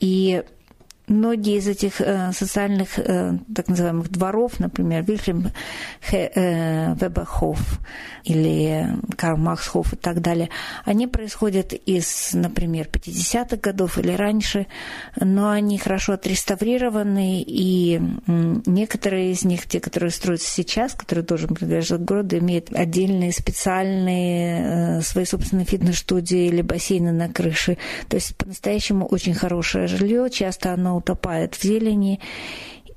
И 0.00 0.42
многие 1.06 1.58
из 1.58 1.68
этих 1.68 2.00
э, 2.00 2.32
социальных 2.32 2.98
э, 2.98 3.38
так 3.54 3.68
называемых 3.68 4.10
дворов, 4.10 4.58
например, 4.58 5.02
Вильхельм 5.02 5.50
э, 6.10 6.94
Веберхоф 6.94 7.80
или 8.24 8.86
Карл 9.16 9.36
Максхоф 9.36 9.92
и 9.92 9.96
так 9.96 10.20
далее, 10.20 10.48
они 10.84 11.06
происходят 11.06 11.72
из, 11.72 12.30
например, 12.32 12.88
50-х 12.90 13.56
годов 13.56 13.98
или 13.98 14.12
раньше, 14.12 14.66
но 15.20 15.50
они 15.50 15.78
хорошо 15.78 16.14
отреставрированы, 16.14 17.44
и 17.46 18.00
некоторые 18.26 19.32
из 19.32 19.44
них, 19.44 19.66
те, 19.66 19.80
которые 19.80 20.10
строятся 20.10 20.48
сейчас, 20.48 20.94
которые 20.94 21.24
тоже 21.24 21.48
принадлежат 21.48 22.02
городу, 22.02 22.38
имеют 22.38 22.72
отдельные 22.72 23.32
специальные 23.32 25.02
свои 25.02 25.24
собственные 25.26 25.66
фитнес-студии 25.66 26.46
или 26.46 26.62
бассейны 26.62 27.12
на 27.12 27.28
крыше. 27.28 27.76
То 28.08 28.16
есть 28.16 28.36
по-настоящему 28.36 29.06
очень 29.06 29.34
хорошее 29.34 29.86
жилье, 29.86 30.30
часто 30.30 30.72
оно 30.72 30.93
утопает 30.96 31.54
в 31.54 31.62
зелени. 31.62 32.20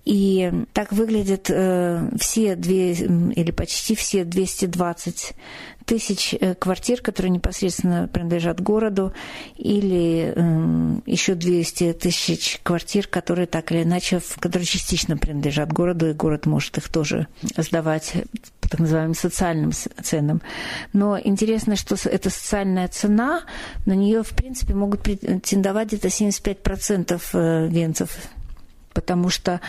И 0.05 0.49
так 0.71 0.93
выглядят 0.93 1.47
э, 1.49 2.09
все 2.17 2.55
две, 2.55 2.93
или 2.93 3.51
почти 3.51 3.93
все 3.93 4.23
220 4.23 5.33
тысяч 5.85 6.33
э, 6.39 6.55
квартир, 6.55 7.01
которые 7.01 7.31
непосредственно 7.31 8.07
принадлежат 8.07 8.61
городу, 8.61 9.11
или 9.57 10.33
э, 10.33 10.99
еще 11.05 11.35
200 11.35 11.91
тысяч 11.93 12.61
квартир, 12.63 13.07
которые 13.07 13.47
так 13.47 13.69
или 13.73 13.83
иначе, 13.83 14.21
которые 14.39 14.65
частично 14.65 15.17
принадлежат 15.17 15.73
городу, 15.73 16.09
и 16.09 16.13
город 16.13 16.45
может 16.45 16.77
их 16.77 16.87
тоже 16.87 17.27
сдавать 17.57 18.13
так 18.69 18.79
называемым 18.79 19.15
социальным 19.15 19.71
ценам. 19.71 20.41
Но 20.93 21.19
интересно, 21.19 21.75
что 21.75 21.95
эта 22.09 22.29
социальная 22.29 22.87
цена, 22.87 23.43
на 23.85 23.93
нее, 23.93 24.23
в 24.23 24.29
принципе, 24.29 24.73
могут 24.73 25.01
претендовать 25.01 25.87
где-то 25.87 26.07
75% 26.07 27.21
э, 27.33 27.67
венцев 27.67 28.17
потому 28.93 29.29
что 29.29 29.61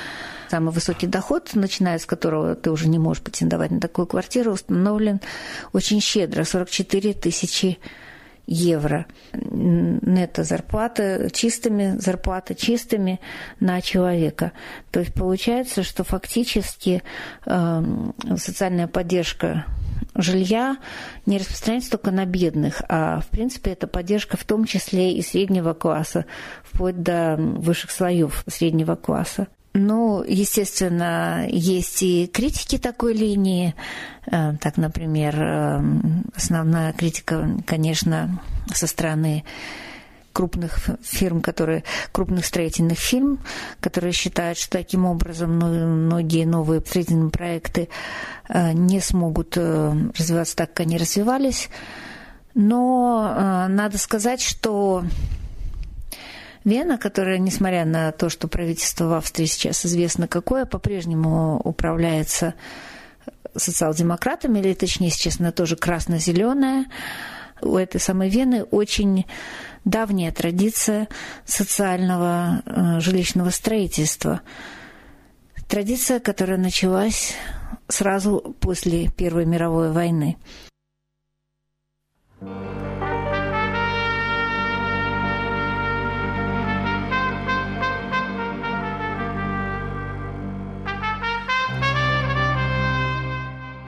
самый 0.50 0.72
высокий 0.72 1.06
доход, 1.06 1.50
начиная 1.52 1.98
с 1.98 2.06
которого 2.06 2.54
ты 2.54 2.70
уже 2.70 2.88
не 2.88 2.98
можешь 2.98 3.22
претендовать 3.22 3.70
на 3.70 3.78
такую 3.78 4.06
квартиру, 4.06 4.52
установлен 4.52 5.20
очень 5.74 6.00
щедро, 6.00 6.44
44 6.44 7.12
тысячи 7.12 7.78
евро. 8.48 9.06
Нетто 9.32 10.42
зарплата, 10.42 11.28
чистыми 11.32 11.96
зарплаты, 11.98 12.54
чистыми 12.54 13.20
на 13.60 13.80
человека. 13.80 14.52
То 14.90 15.00
есть 15.00 15.14
получается, 15.14 15.82
что 15.82 16.02
фактически 16.02 17.02
э, 17.46 17.82
социальная 18.36 18.88
поддержка 18.88 19.66
жилья 20.14 20.78
не 21.26 21.38
распространяется 21.38 21.90
только 21.92 22.10
на 22.10 22.24
бедных, 22.24 22.82
а 22.88 23.20
в 23.20 23.28
принципе 23.28 23.72
это 23.72 23.86
поддержка 23.86 24.36
в 24.36 24.44
том 24.44 24.64
числе 24.64 25.12
и 25.12 25.22
среднего 25.22 25.74
класса, 25.74 26.24
вплоть 26.64 27.02
до 27.02 27.36
высших 27.38 27.90
слоев 27.90 28.44
среднего 28.48 28.96
класса. 28.96 29.48
Ну, 29.78 30.24
естественно, 30.24 31.46
есть 31.48 32.02
и 32.02 32.26
критики 32.26 32.78
такой 32.78 33.14
линии. 33.14 33.74
Э, 34.26 34.54
так, 34.60 34.76
например, 34.76 35.34
э, 35.40 35.82
основная 36.34 36.92
критика, 36.92 37.48
конечно, 37.64 38.40
со 38.74 38.88
стороны 38.88 39.44
крупных 40.32 40.90
фирм, 41.02 41.40
которые, 41.40 41.84
крупных 42.10 42.44
строительных 42.44 42.98
фирм, 42.98 43.38
которые 43.80 44.12
считают, 44.12 44.58
что 44.58 44.78
таким 44.78 45.04
образом 45.04 45.52
многие 45.52 46.44
новые 46.44 46.80
строительные 46.80 47.30
проекты 47.30 47.88
э, 48.48 48.72
не 48.72 49.00
смогут 49.00 49.56
развиваться 49.56 50.56
так, 50.56 50.70
как 50.70 50.80
они 50.80 50.98
развивались. 50.98 51.68
Но 52.54 53.66
надо 53.68 53.98
сказать, 53.98 54.40
что 54.40 55.04
Вена, 56.68 56.98
которая, 56.98 57.38
несмотря 57.38 57.84
на 57.84 58.12
то, 58.12 58.28
что 58.28 58.48
правительство 58.48 59.06
в 59.06 59.14
Австрии 59.14 59.46
сейчас 59.46 59.84
известно 59.86 60.28
какое, 60.28 60.66
по-прежнему 60.66 61.60
управляется 61.64 62.54
социал-демократами, 63.56 64.58
или 64.58 64.74
точнее, 64.74 65.08
естественно, 65.08 65.52
тоже 65.52 65.76
красно-зеленая, 65.76 66.86
у 67.60 67.76
этой 67.76 68.00
самой 68.00 68.28
Вены 68.28 68.62
очень 68.64 69.26
давняя 69.84 70.30
традиция 70.30 71.08
социального 71.44 72.62
э, 72.64 73.00
жилищного 73.00 73.50
строительства. 73.50 74.42
Традиция, 75.66 76.20
которая 76.20 76.58
началась 76.58 77.34
сразу 77.88 78.56
после 78.60 79.08
Первой 79.08 79.44
мировой 79.44 79.90
войны. 79.90 80.36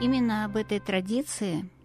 Именно 0.01 0.45
об 0.45 0.57
этой 0.57 0.79
традиции– 0.79 1.69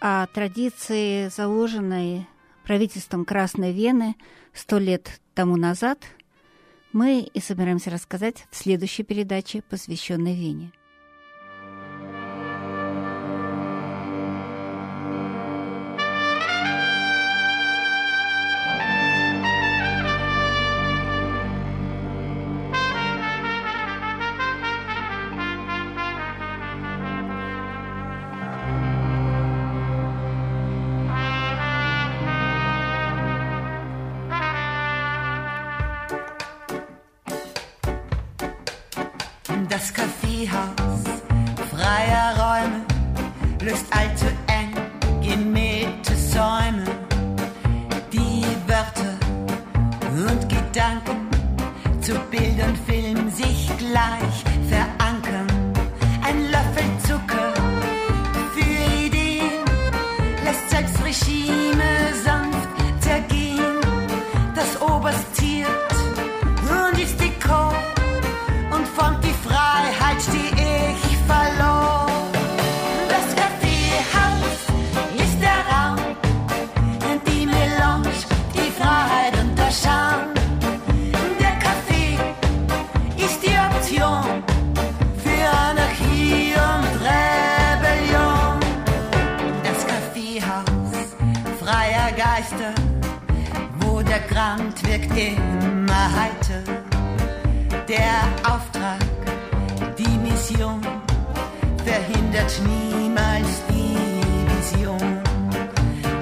о 0.00 0.26
традиции, 0.28 1.28
заложенной 1.28 2.26
правительством 2.64 3.24
Красной 3.24 3.72
Вены 3.72 4.16
сто 4.54 4.78
лет 4.78 5.20
тому 5.34 5.56
назад, 5.56 5.98
мы 6.92 7.20
и 7.20 7.40
собираемся 7.40 7.90
рассказать 7.90 8.46
в 8.50 8.56
следующей 8.56 9.02
передаче, 9.02 9.62
посвященной 9.62 10.34
Вене. 10.34 10.72
zu 52.10 52.18
Bild 52.30 52.60
und 52.66 52.76
Film 52.78 53.30
sich 53.30 53.70
gleich. 53.78 54.49
immer 95.16 96.06
heiter. 96.16 96.62
Der 97.88 98.52
Auftrag, 98.52 99.00
die 99.98 100.18
Mission 100.18 100.80
verhindert 101.84 102.60
niemals 102.66 103.62
die 103.68 103.96
Vision. 104.50 105.20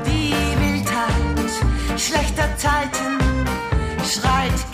Die 0.06 0.32
Wildheit 0.60 2.00
schlechter 2.00 2.56
Zeiten 2.56 3.18
schreit 4.04 4.67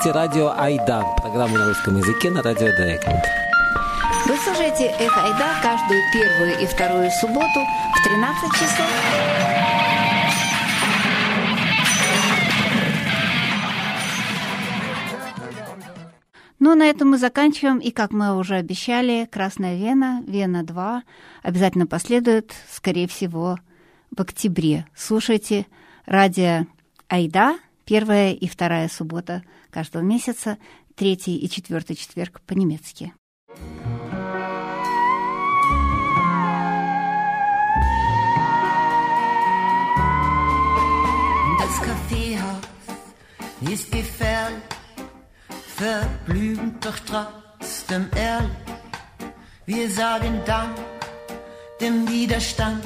слушаете 0.00 0.18
радио 0.18 0.52
Айда, 0.56 1.04
программу 1.18 1.58
на 1.58 1.66
русском 1.66 1.96
языке 1.96 2.30
на 2.30 2.42
радио 2.42 2.68
Дайкленд. 2.76 3.22
Вы 4.26 4.36
слушаете 4.36 4.86
«Эхо 4.98 5.24
Айда» 5.24 5.60
каждую 5.62 6.00
первую 6.12 6.58
и 6.58 6.66
вторую 6.66 7.10
субботу 7.10 7.60
в 7.94 8.04
13 8.04 8.52
часов. 8.52 8.86
Ну, 16.58 16.74
на 16.74 16.84
этом 16.84 17.10
мы 17.10 17.18
заканчиваем. 17.18 17.78
И, 17.78 17.90
как 17.90 18.12
мы 18.12 18.36
уже 18.38 18.54
обещали, 18.54 19.28
Красная 19.30 19.76
Вена, 19.76 20.22
Вена-2 20.26 21.02
обязательно 21.42 21.86
последует, 21.86 22.52
скорее 22.70 23.06
всего, 23.06 23.58
в 24.16 24.20
октябре. 24.20 24.86
Слушайте 24.94 25.66
радио 26.06 26.66
Айда, 27.08 27.58
первая 27.84 28.32
и 28.32 28.48
вторая 28.48 28.88
суббота– 28.88 29.42
каждого 29.71 30.03
месяца, 30.03 30.57
третий 30.95 31.37
и 31.37 31.49
четвертый 31.49 31.95
четверг 31.95 32.41
по-немецки. 32.45 33.13
Das 41.59 41.81
Kaffeehaus 41.81 42.61
ist 43.61 43.91
gefährlich, 43.91 44.63
verblümt 45.75 46.85
doch 46.85 46.99
trotzdem 47.05 48.09
ehrlich. 48.15 48.51
Wir 49.65 49.89
sagen 49.89 50.41
Dank 50.45 50.77
dem 51.81 52.07
Widerstand, 52.07 52.85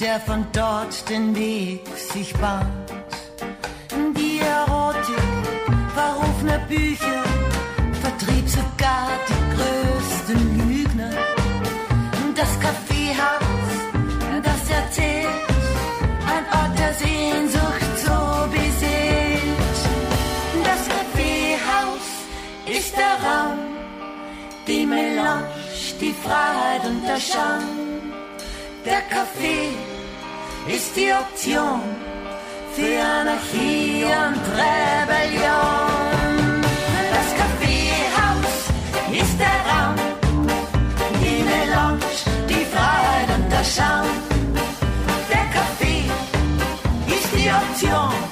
der 0.00 0.18
von 0.20 0.44
dort 0.52 1.08
den 1.08 1.34
Weg 1.36 1.86
sich 1.96 2.32
bahnt. 2.34 2.92
Die 4.16 4.40
Erotik 4.40 5.37
offener 6.39 6.59
Bücher 6.69 7.23
vertrieb 8.01 8.47
sogar 8.47 9.09
die 9.27 9.43
größten 9.55 10.69
Lügner. 10.69 11.11
Das 12.35 12.59
Kaffeehaus, 12.59 13.71
das 14.43 14.69
erzählt, 14.69 15.27
ein 16.33 16.45
Ort 16.59 16.79
der 16.79 16.93
Sehnsucht 16.93 17.93
so 18.05 18.17
beseelt. 18.51 19.79
Das 20.63 20.81
Kaffeehaus 20.93 22.07
ist 22.77 22.93
der 22.95 23.15
Raum, 23.25 23.59
die 24.67 24.85
Melange, 24.85 25.47
die 25.99 26.13
Freiheit 26.23 26.85
und 26.85 27.01
der 27.05 27.19
Scham. 27.19 27.63
Der 28.85 29.01
Kaffee 29.13 29.71
ist 30.73 30.95
die 30.95 31.11
Option 31.11 31.81
für 32.73 33.03
Anarchie 33.03 34.05
und 34.05 34.41
Rebellion. 34.57 35.98
ist 39.21 39.39
der 39.39 39.59
Raum, 39.69 39.95
die 41.21 41.43
Melange, 41.43 41.99
die 42.47 42.65
Freiheit 42.65 43.29
und 43.35 43.51
der 43.51 43.63
Schaum. 43.63 44.07
Der 45.29 45.45
Kaffee 45.53 46.09
ist 47.07 47.29
die 47.35 47.49
Option. 47.49 48.28